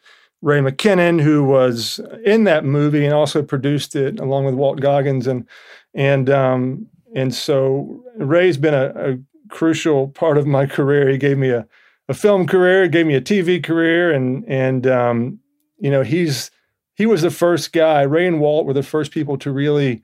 [0.42, 5.26] Ray McKinnon, who was in that movie and also produced it along with Walt Goggins.
[5.26, 5.46] And
[5.94, 9.18] and um, and so Ray's been a, a
[9.48, 11.08] crucial part of my career.
[11.08, 11.66] He gave me a,
[12.08, 15.40] a film career, gave me a TV career, and and um,
[15.78, 16.50] you know he's
[16.94, 18.02] he was the first guy.
[18.02, 20.02] Ray and Walt were the first people to really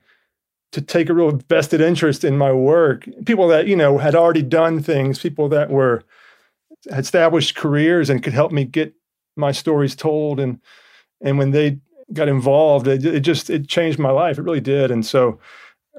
[0.71, 3.07] to take a real vested interest in my work.
[3.25, 6.03] People that you know had already done things, people that were
[6.89, 8.93] had established careers and could help me get
[9.35, 10.39] my stories told.
[10.39, 10.59] And
[11.21, 11.79] and when they
[12.13, 14.37] got involved, it, it just it changed my life.
[14.37, 14.91] It really did.
[14.91, 15.39] And so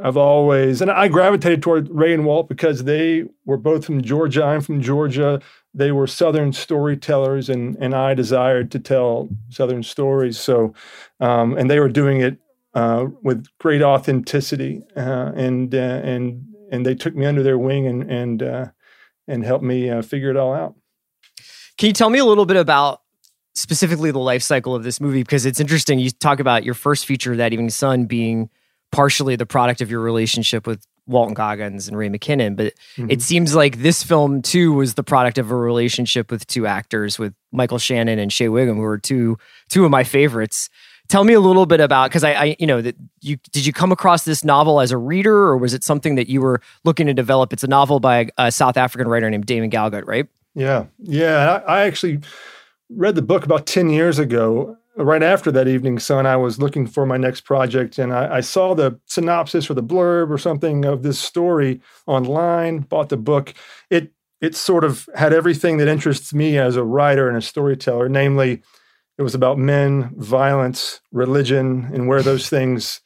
[0.02, 4.44] I've always and I gravitated toward Ray and Walt because they were both from Georgia.
[4.44, 5.40] I'm from Georgia.
[5.76, 10.40] They were Southern storytellers, and and I desired to tell Southern stories.
[10.40, 10.74] So,
[11.20, 12.38] um, and they were doing it
[12.74, 17.86] uh, with great authenticity, uh, and uh, and and they took me under their wing
[17.86, 18.66] and and uh,
[19.28, 20.74] and helped me uh, figure it all out.
[21.76, 23.02] Can you tell me a little bit about
[23.54, 25.22] specifically the life cycle of this movie?
[25.22, 25.98] Because it's interesting.
[25.98, 28.48] You talk about your first feature, That Evening Sun, being
[28.92, 33.10] partially the product of your relationship with Walton Goggins and Ray McKinnon, but mm-hmm.
[33.10, 37.18] it seems like this film too was the product of a relationship with two actors,
[37.18, 39.38] with Michael Shannon and Shea Whigham, who are two
[39.68, 40.68] two of my favorites.
[41.08, 43.72] Tell me a little bit about because I, I, you know, that you did you
[43.72, 47.06] come across this novel as a reader, or was it something that you were looking
[47.06, 47.52] to develop?
[47.52, 50.26] It's a novel by a, a South African writer named Damon Galgut, right?
[50.54, 51.62] Yeah, yeah.
[51.66, 52.20] I, I actually
[52.90, 54.76] read the book about ten years ago.
[54.98, 58.40] Right after that evening sun, I was looking for my next project, and I, I
[58.40, 62.78] saw the synopsis or the blurb or something of this story online.
[62.78, 63.52] Bought the book.
[63.90, 68.08] It it sort of had everything that interests me as a writer and a storyteller,
[68.08, 68.62] namely
[69.18, 73.02] it was about men, violence, religion, and where those things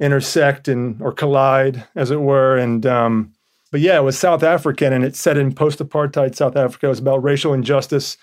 [0.00, 2.56] intersect and or collide, as it were.
[2.56, 3.32] And um,
[3.70, 6.86] but yeah, it was South African, and it set in post-apartheid South Africa.
[6.86, 8.16] It was about racial injustice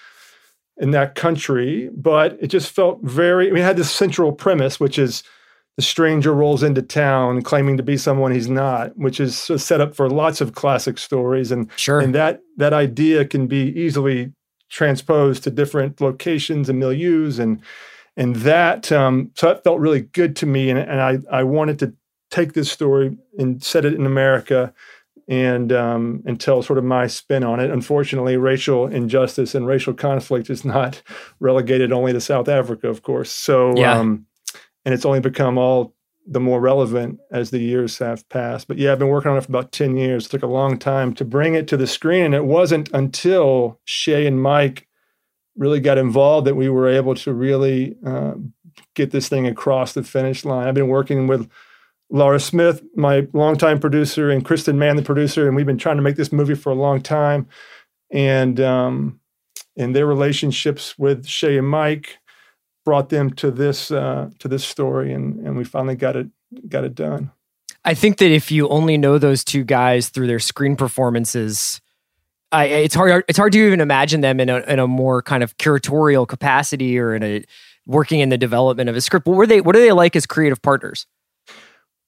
[0.79, 3.47] in that country, but it just felt very.
[3.47, 5.23] I mean, it had this central premise, which is
[5.75, 9.95] the stranger rolls into town claiming to be someone he's not, which is set up
[9.95, 11.99] for lots of classic stories, and sure.
[11.99, 14.33] and that that idea can be easily
[14.69, 17.61] transposed to different locations and milieus and
[18.17, 21.79] and that um, so that felt really good to me and, and I, I wanted
[21.79, 21.93] to
[22.31, 24.73] take this story and set it in America
[25.27, 27.69] and um, and tell sort of my spin on it.
[27.69, 31.01] Unfortunately, racial injustice and racial conflict is not
[31.39, 33.31] relegated only to South Africa, of course.
[33.31, 33.97] So yeah.
[33.97, 34.25] um,
[34.85, 35.93] and it's only become all
[36.29, 38.67] the more relevant as the years have passed.
[38.67, 40.25] But yeah, I've been working on it for about 10 years.
[40.25, 42.25] It took a long time to bring it to the screen.
[42.25, 44.87] And it wasn't until Shea and Mike
[45.55, 48.33] really got involved that we were able to really uh,
[48.93, 50.67] get this thing across the finish line.
[50.67, 51.49] I've been working with
[52.09, 56.01] Laura Smith, my longtime producer, and Kristen Mann, the producer, and we've been trying to
[56.01, 57.47] make this movie for a long time.
[58.11, 59.19] And um,
[59.75, 62.17] and their relationships with Shea and Mike
[62.85, 66.27] brought them to this uh, to this story, and and we finally got it
[66.69, 67.31] got it done.
[67.83, 71.81] I think that if you only know those two guys through their screen performances,
[72.51, 75.43] I, it's hard it's hard to even imagine them in a in a more kind
[75.43, 77.43] of curatorial capacity or in a
[77.85, 79.27] working in the development of a script.
[79.27, 79.59] What were they?
[79.59, 81.05] What are they like as creative partners?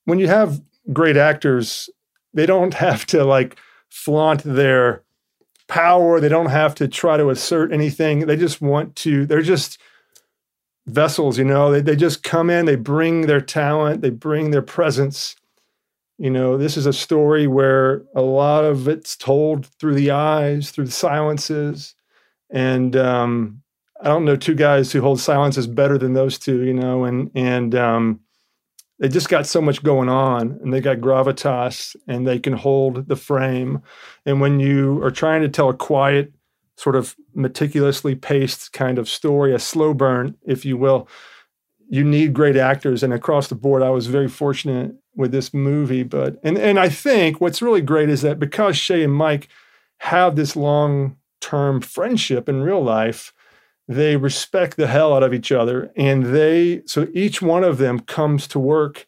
[0.09, 1.89] When you have great actors,
[2.33, 3.57] they don't have to like
[3.89, 5.03] flaunt their
[5.67, 6.19] power.
[6.19, 8.25] They don't have to try to assert anything.
[8.25, 9.25] They just want to.
[9.25, 9.79] They're just
[10.89, 14.61] vessels, you know, they, they just come in, they bring their talent, they bring their
[14.61, 15.35] presence.
[16.17, 20.71] You know, this is a story where a lot of it's told through the eyes,
[20.71, 21.95] through the silences.
[22.49, 23.61] And um,
[24.01, 27.31] I don't know two guys who hold silences better than those two, you know, and,
[27.35, 28.19] and, um,
[28.99, 33.07] they just got so much going on and they got gravitas and they can hold
[33.07, 33.81] the frame.
[34.25, 36.33] And when you are trying to tell a quiet,
[36.75, 41.07] sort of meticulously paced kind of story, a slow burn, if you will.
[41.89, 46.03] You need great actors, and across the board, I was very fortunate with this movie.
[46.03, 49.49] But and and I think what's really great is that because Shea and Mike
[49.97, 53.33] have this long term friendship in real life,
[53.89, 57.99] they respect the hell out of each other, and they so each one of them
[57.99, 59.07] comes to work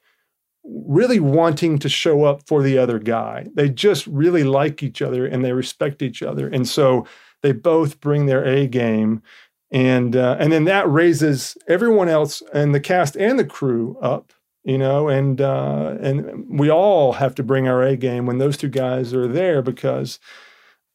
[0.64, 3.46] really wanting to show up for the other guy.
[3.54, 7.06] They just really like each other and they respect each other, and so
[7.44, 9.22] they both bring their A game,
[9.70, 14.34] and uh, and then that raises everyone else and the cast and the crew up,
[14.64, 18.58] you know, and uh, and we all have to bring our A game when those
[18.58, 20.20] two guys are there because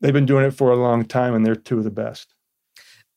[0.01, 2.36] they've been doing it for a long time and they're two of the best.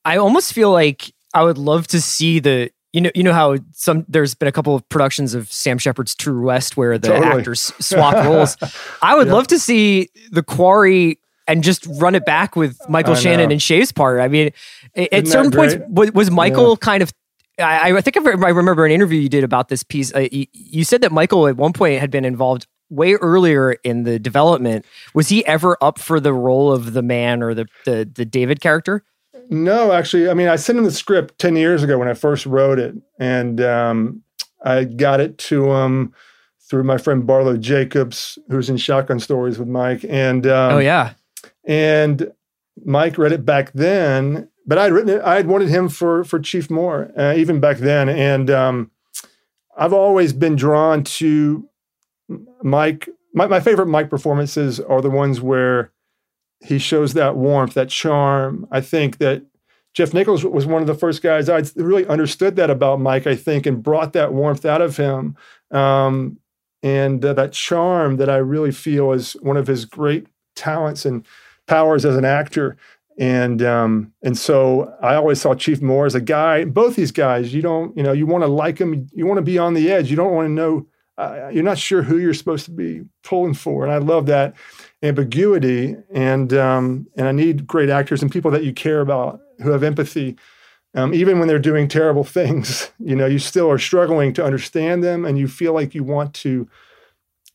[0.06, 3.58] I almost feel like I would love to see the you know, you know how
[3.74, 7.28] some there's been a couple of productions of Sam Shepard's True West where the Totally.
[7.40, 8.58] actors swap roles.
[9.02, 9.34] I would Yeah.
[9.34, 13.54] love to see the Quarry and just run it back with Michael I Shannon know.
[13.54, 14.20] and Shea's part.
[14.20, 14.48] I mean,
[14.96, 17.12] at Isn't that certain points, was, was Michael kind of?
[17.60, 20.16] I, I think I I remember an interview you did about this piece.
[20.16, 24.02] Uh, you, you said that Michael at one point had been involved way earlier in
[24.04, 24.84] the development.
[25.14, 28.62] Was he ever up for the role of the man or the the, the David
[28.62, 29.04] character?
[29.50, 32.46] No, actually, I mean, I sent him the script 10 years ago when I first
[32.46, 32.96] wrote it.
[33.20, 34.24] And um,
[34.64, 36.14] I got it to him
[36.70, 40.06] through my friend Barlow Jacobs, who's in Shotgun Stories with Mike.
[40.08, 41.14] And um, oh yeah,
[41.66, 42.32] and
[42.86, 45.22] Mike read it back then, but I'd written it.
[45.24, 48.92] I had wanted him for for Chief Moore uh, even back then, and um,
[49.76, 51.68] I've always been drawn to
[52.62, 53.10] Mike.
[53.34, 55.92] My, my favorite Mike performances are the ones where
[56.62, 58.68] he shows that warmth, that charm.
[58.72, 59.44] I think that
[59.94, 63.28] Jeff Nichols was one of the first guys I really understood that about Mike.
[63.28, 65.36] I think and brought that warmth out of him.
[65.72, 66.38] Um,
[66.82, 71.26] and uh, that charm that I really feel is one of his great talents and
[71.68, 72.78] powers as an actor.
[73.18, 76.64] And um, and so I always saw Chief Moore as a guy.
[76.64, 79.10] Both these guys, you don't, you know, you want to like him.
[79.14, 80.10] You want to be on the edge.
[80.10, 80.88] You don't want to know.
[81.18, 83.84] Uh, you're not sure who you're supposed to be pulling for.
[83.84, 84.56] And I love that
[85.04, 85.96] ambiguity.
[86.14, 89.84] And um, and I need great actors and people that you care about who have
[89.84, 90.38] empathy.
[90.96, 95.04] Um, even when they're doing terrible things, you know, you still are struggling to understand
[95.04, 96.68] them, and you feel like you want to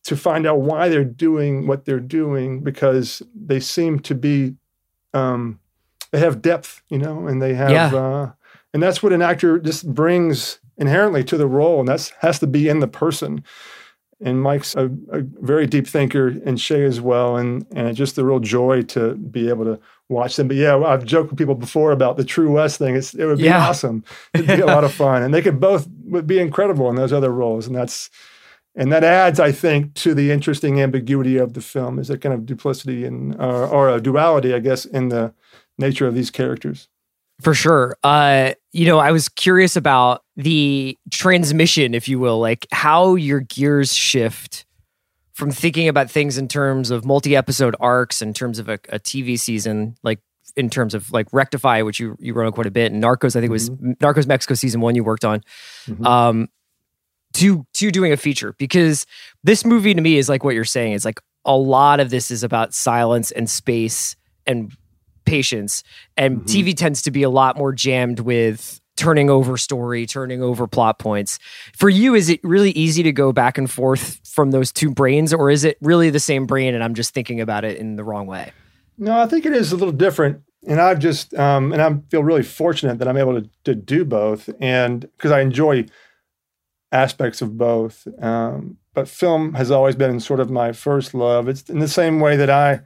[0.05, 4.55] to find out why they're doing what they're doing because they seem to be
[5.14, 5.59] um,
[6.11, 7.95] they have depth, you know, and they have Yeah.
[7.95, 8.32] uh,
[8.72, 12.47] and that's what an actor just brings inherently to the role, and that's has to
[12.47, 13.42] be in the person.
[14.21, 18.25] And Mike's a, a very deep thinker, and Shea as well, and and just a
[18.25, 20.49] real joy to be able to watch them.
[20.49, 22.95] But yeah, I've joked with people before about the True West thing.
[22.97, 23.67] It's, it would be Yeah.
[23.69, 24.05] awesome.
[24.35, 27.12] It'd be a lot of fun, and they could both would be incredible in those
[27.12, 28.11] other roles, and that's
[28.77, 31.99] and that adds, I think, to the interesting ambiguity of the film.
[32.01, 35.33] Is a kind of duplicity and uh, or a duality, I guess, in the
[35.79, 36.89] nature of these characters.
[37.41, 37.97] For sure.
[38.03, 43.41] Uh, you know, I was curious about the transmission, if you will, like how your
[43.41, 44.66] gears shift
[45.32, 49.39] from thinking about things in terms of multi-episode arcs, in terms of a, a TV
[49.39, 50.20] season, like
[50.57, 53.35] in terms of like Rectify, which you you wrote on quite a bit, and Narcos,
[53.37, 55.43] I think it was Narcos Mexico season one you worked on.
[55.87, 56.07] Mhm.
[56.07, 56.49] Um,
[57.35, 59.07] to to doing a feature because
[59.43, 60.93] this movie to me is like what you're saying.
[60.93, 64.14] It's like a lot of this is about silence and space
[64.47, 64.72] and
[65.24, 65.82] patience
[66.16, 66.47] and Mhm.
[66.47, 70.99] TV tends to be a lot more jammed with turning over story, turning over plot
[70.99, 71.38] points.
[71.76, 75.32] For you, is it really easy to go back and forth from those two brains,
[75.32, 78.05] or is it really the same brain and I'm just thinking about it in the
[78.05, 78.53] wrong way?
[78.99, 80.42] No, I think it is a little different.
[80.66, 84.05] And I've just, um, and I feel really fortunate that I'm able to, to do
[84.05, 84.49] both.
[84.61, 85.86] And because I enjoy
[86.95, 88.07] aspects of both.
[88.20, 91.49] Um, but film has always been sort of my first love.
[91.49, 92.80] It's in the same way that I,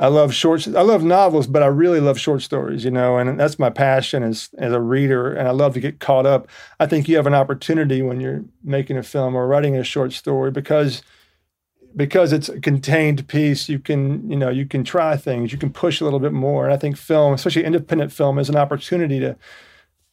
[0.00, 3.38] I love short, I love novels, but I really love short stories, you know, and
[3.38, 5.34] that's my passion as, as a reader.
[5.34, 6.48] And I love to get caught up.
[6.78, 10.12] I think you have an opportunity when you're making a film or writing a short
[10.12, 11.02] story because
[11.96, 15.72] because it's a contained piece, you can, you know, you can try things, you can
[15.72, 16.64] push a little bit more.
[16.64, 19.36] And I think film, especially independent film, is an opportunity to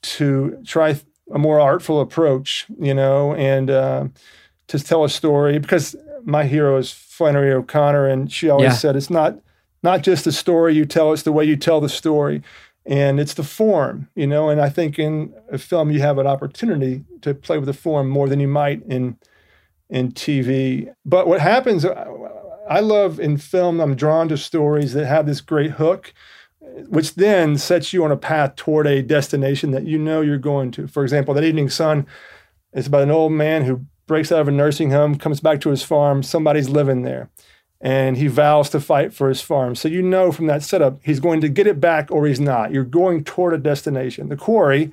[0.03, 0.99] to try
[1.33, 4.07] a more artful approach, you know, and uh,
[4.67, 5.59] to tell a story.
[5.59, 8.77] Because my hero is Flannery O'Connor, and she always Yeah.
[8.77, 9.38] said it's not
[9.86, 12.41] not just the story you tell, it's the way you tell the story.
[12.86, 16.27] And it's the form, you know, and I think in a film you have an
[16.27, 19.17] opportunity to play with the form more than you might in
[19.89, 20.93] in TV.
[21.05, 21.91] But what happens, uh,
[22.69, 26.13] I love in film, I'm drawn to stories that have this great hook,
[26.89, 30.71] which then sets you on a path toward a destination that you know you're going
[30.71, 30.88] to.
[30.88, 32.05] For example, that Evening Sun
[32.73, 35.69] is about an old man who breaks out of a nursing home, comes back to
[35.69, 37.29] his farm, somebody's living there.
[37.82, 39.76] And he vows to fight for his farm.
[39.76, 42.71] So you know from that setup, he's going to get it back or he's not.
[42.71, 44.30] You're going toward a destination.
[44.30, 44.91] The quarry,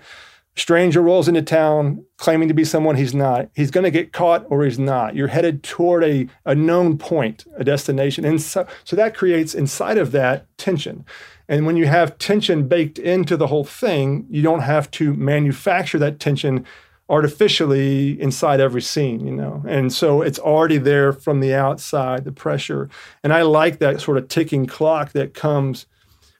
[0.56, 3.48] stranger rolls into town claiming to be someone he's not.
[3.54, 5.14] He's going to get caught or he's not.
[5.14, 8.24] You're headed toward a, a known point, a destination.
[8.24, 11.04] And so, so that creates inside of that tension.
[11.48, 15.98] And when you have tension baked into the whole thing, you don't have to manufacture
[15.98, 16.66] that tension
[17.12, 19.62] artificially inside every scene, you know.
[19.68, 22.88] And so it's already there from the outside, the pressure.
[23.22, 25.84] And I like that sort of ticking clock that comes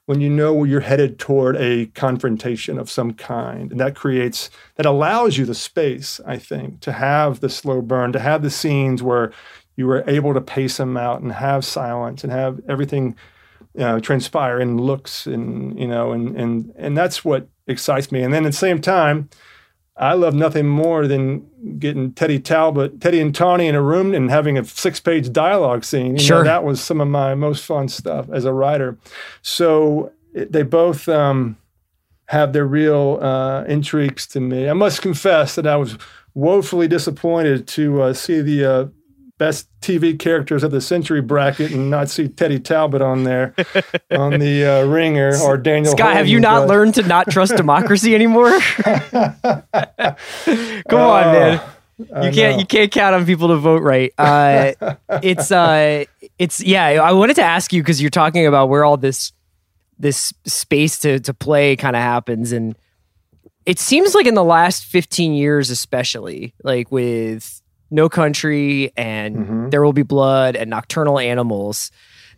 [0.07, 3.71] when you know you're headed toward a confrontation of some kind.
[3.71, 8.13] And that creates, that allows you the space, I think, to have the slow burn,
[8.13, 9.31] to have the scenes where
[9.77, 13.15] you were able to pace them out and have silence and have everything
[13.75, 18.23] you know, transpire in looks and, you know, and, and, and that's what excites me.
[18.23, 19.29] And then at the same time,
[19.97, 21.47] I love nothing more than
[21.79, 26.17] getting Teddy Talbot, Teddy and Tawney in a room and having a six-page dialogue scene.
[26.17, 26.39] You Sure.
[26.39, 28.97] know, that was some of my most fun stuff as a writer.
[29.43, 31.59] So it, they both um,
[32.27, 34.69] have their real uh, intrigues to me.
[34.69, 35.99] I must confess that I was
[36.35, 38.87] woefully disappointed to uh, see the uh,
[39.43, 43.55] best TV characters of the century bracket and not see Teddy Talbot on there
[44.13, 45.93] on the uh, Ringer or Daniel.
[45.93, 48.57] Scott, have you not but- learned to not trust democracy anymore?
[50.89, 51.61] Come on, man.
[52.15, 52.59] I You can't know.
[52.61, 54.13] you can't count on people to vote right.
[54.17, 54.73] Uh,
[55.23, 56.05] it's uh,
[56.39, 56.85] it's yeah.
[56.85, 59.33] I wanted to ask you because you're talking about where all this
[59.99, 62.77] this space to to play kind of happens, and
[63.67, 67.62] it seems like in the last 15 years, especially like with
[67.93, 69.71] No Country and Mhm.
[69.71, 71.91] There Will Be Blood and Nocturnal Animals,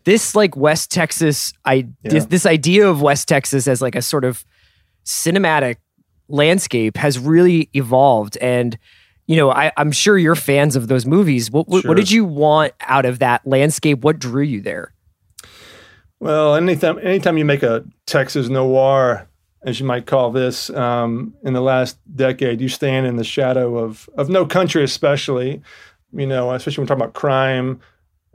[0.05, 2.27] this like West Texas, I this, Yeah.
[2.29, 4.45] this idea of West Texas as like a sort of
[5.07, 5.77] cinematic
[6.29, 8.79] landscape has really evolved and
[9.27, 11.91] you know I, i'm sure you're fans of those movies what, what, Sure.
[11.91, 14.95] what did you want out of that landscape what drew you there
[16.21, 19.29] Well, anytime anytime you make a Texas noir,
[19.65, 23.79] as you might call this, um, in the last decade, you stand in the shadow
[23.79, 25.63] of of No Country, especially.
[26.13, 27.81] You know, especially when we're talking about crime,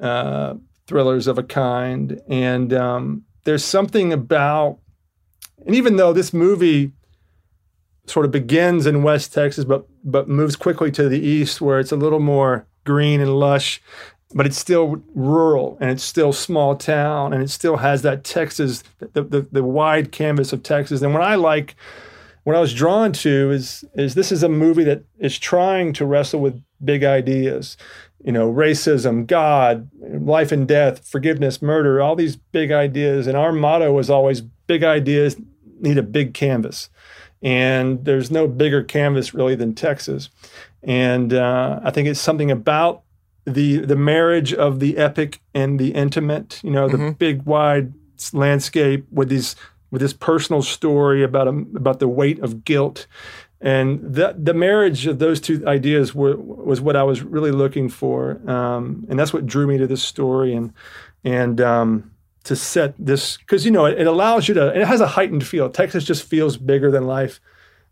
[0.01, 0.55] uh,
[0.85, 4.79] thrillers of a kind, and um, there's something about,
[5.65, 6.91] and even though this movie
[8.05, 11.91] sort of begins in West Texas, but but moves quickly to the east, where it's
[11.91, 13.81] a little more green and lush
[14.33, 18.83] but it's still rural and it's still small town and it still has that Texas,
[18.99, 21.01] the, the, the wide canvas of Texas.
[21.01, 21.75] And what I like,
[22.43, 26.05] what I was drawn to is is this is a movie that is trying to
[26.05, 27.75] wrestle with big ideas,
[28.23, 33.27] you know, racism, God, life and death, forgiveness, murder, all these big ideas.
[33.27, 35.37] And our motto was always big ideas
[35.81, 36.89] need a big canvas.
[37.41, 40.29] And there's no bigger canvas really than Texas.
[40.83, 43.03] And uh, I think it's something about
[43.53, 47.93] the the marriage of the epic and the intimate, you know, the big wide
[48.33, 49.55] landscape with these
[49.91, 53.07] with this personal story about a, about the weight of guilt,
[53.61, 57.89] and that the marriage of those two ideas were, was what I was really looking
[57.89, 60.73] for, um, and that's what drew me to this story, and
[61.23, 62.11] and um,
[62.43, 65.45] to set this because you know it, it allows you to it has a heightened
[65.45, 65.69] feel.
[65.69, 67.39] Texas just feels bigger than life,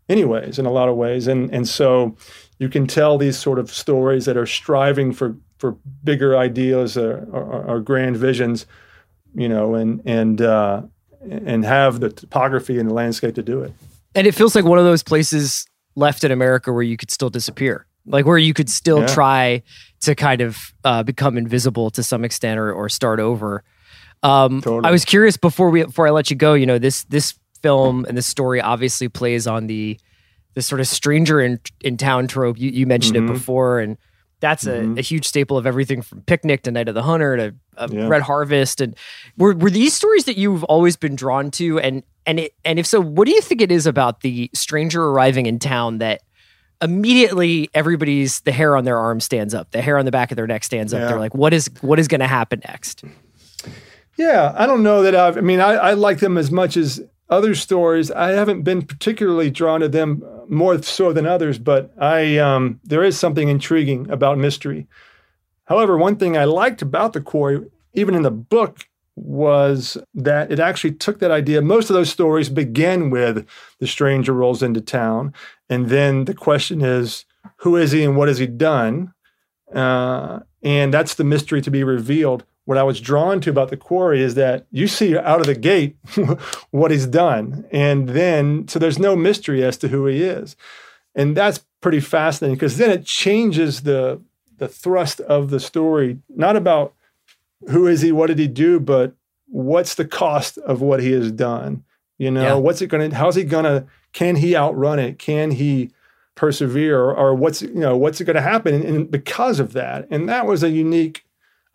[0.08, 2.16] anyways, in a lot of ways, and and so
[2.58, 7.26] you can tell these sort of stories that are striving for for bigger ideas or,
[7.32, 8.66] or, or grand visions,
[9.34, 10.82] you know, and and uh,
[11.30, 13.72] and have the topography and the landscape to do it.
[14.14, 17.28] and it feels like one of those places left in america where you could still
[17.28, 19.06] disappear like where you could still Yeah.
[19.08, 19.62] try
[20.02, 23.64] to kind of uh, become invisible to some extent or, or start over
[24.22, 24.88] um, Totally.
[24.88, 28.04] i was curious before we before i let you go you know this this film
[28.06, 29.98] and this story obviously plays on the
[30.54, 33.28] the sort of stranger in in town trope you, you mentioned Mhm.
[33.28, 33.98] it before and
[34.40, 34.98] that's a, Mhm.
[34.98, 38.06] a huge staple of everything from picnic to night of the hunter to uh, Yeah.
[38.08, 38.94] red harvest and
[39.36, 42.86] were, were these stories that you've always been drawn to and and it, and if
[42.86, 46.22] so what do you think it is about the stranger arriving in town that
[46.82, 50.36] immediately everybody's the hair on their arm stands up the hair on the back of
[50.36, 51.08] their neck stands up Yeah.
[51.08, 53.02] they're like what is what is going to happen next
[54.16, 55.36] Yeah, I don't know that I've.
[55.38, 57.00] I mean, I, I like them as much as
[57.30, 58.10] other stories.
[58.10, 63.04] I haven't been particularly drawn to them more so than others, but I um, there
[63.04, 64.86] is something intriguing about mystery.
[65.64, 67.60] However, one thing I liked about the quarry,
[67.92, 71.60] even in the book, was that it actually took that idea.
[71.60, 73.46] Most of those stories begin with
[73.78, 75.34] the stranger rolls into town,
[75.68, 77.26] and then the question is,
[77.56, 79.12] who is he and what has he done?
[79.74, 82.44] Uh, and that's the mystery to be revealed.
[82.68, 85.54] What I was drawn to about the quarry is that you see out of the
[85.54, 85.96] gate
[86.70, 90.54] what he's done, and then so there's no mystery as to who he is,
[91.14, 94.20] and that's pretty fascinating because then it changes the
[94.58, 96.92] the thrust of the story, not about
[97.70, 99.14] who is he, what did he do, but
[99.46, 101.84] what's the cost of what he has done.
[102.18, 102.54] You know, Yeah.
[102.56, 103.16] what's it going to?
[103.16, 103.86] How's he going to?
[104.12, 105.18] Can he outrun it?
[105.18, 105.90] Can he
[106.34, 108.74] persevere, or, or what's you know what's it going to happen?
[108.74, 111.24] And, and because of that, and that was a unique.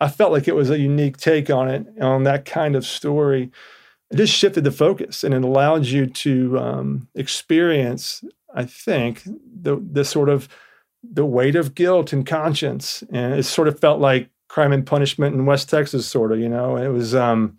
[0.04, 3.50] I felt like it was a unique take on it, on that kind of story.
[4.10, 8.22] It just shifted the focus, and it allowed you to um, experience.
[8.54, 10.46] I think the the sort of
[11.02, 15.34] the weight of guilt and conscience, and it sort of felt like Crime and Punishment
[15.34, 16.38] in West Texas, sort of.
[16.38, 17.56] You know, it was um,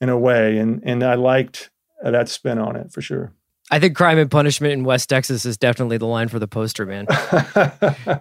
[0.00, 1.70] in a way, and and I liked
[2.02, 3.32] that spin on it for sure.
[3.70, 6.86] I think crime and punishment in west texas is definitely the line for the poster
[6.86, 7.06] man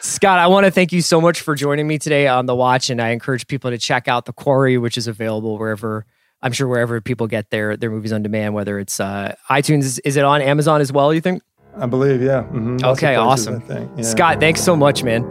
[0.00, 2.90] Scott, I want to thank you so much for joining me today on The Watch.
[2.90, 6.04] And I encourage people to check out The Quarry, which is available wherever,
[6.42, 10.00] I'm sure, wherever people get their, their movies on demand, whether it's uh, iTunes.
[10.04, 11.42] Is it on Amazon as well, you think?
[11.76, 12.42] I believe, yeah.
[12.52, 12.82] Mhm.
[12.82, 13.60] Okay, places, awesome.
[13.62, 13.90] Think.
[13.96, 14.02] Yeah.
[14.02, 15.24] Scott, thanks so much, man.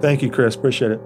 [0.00, 0.54] Thank you, Chris.
[0.54, 1.00] Appreciate it.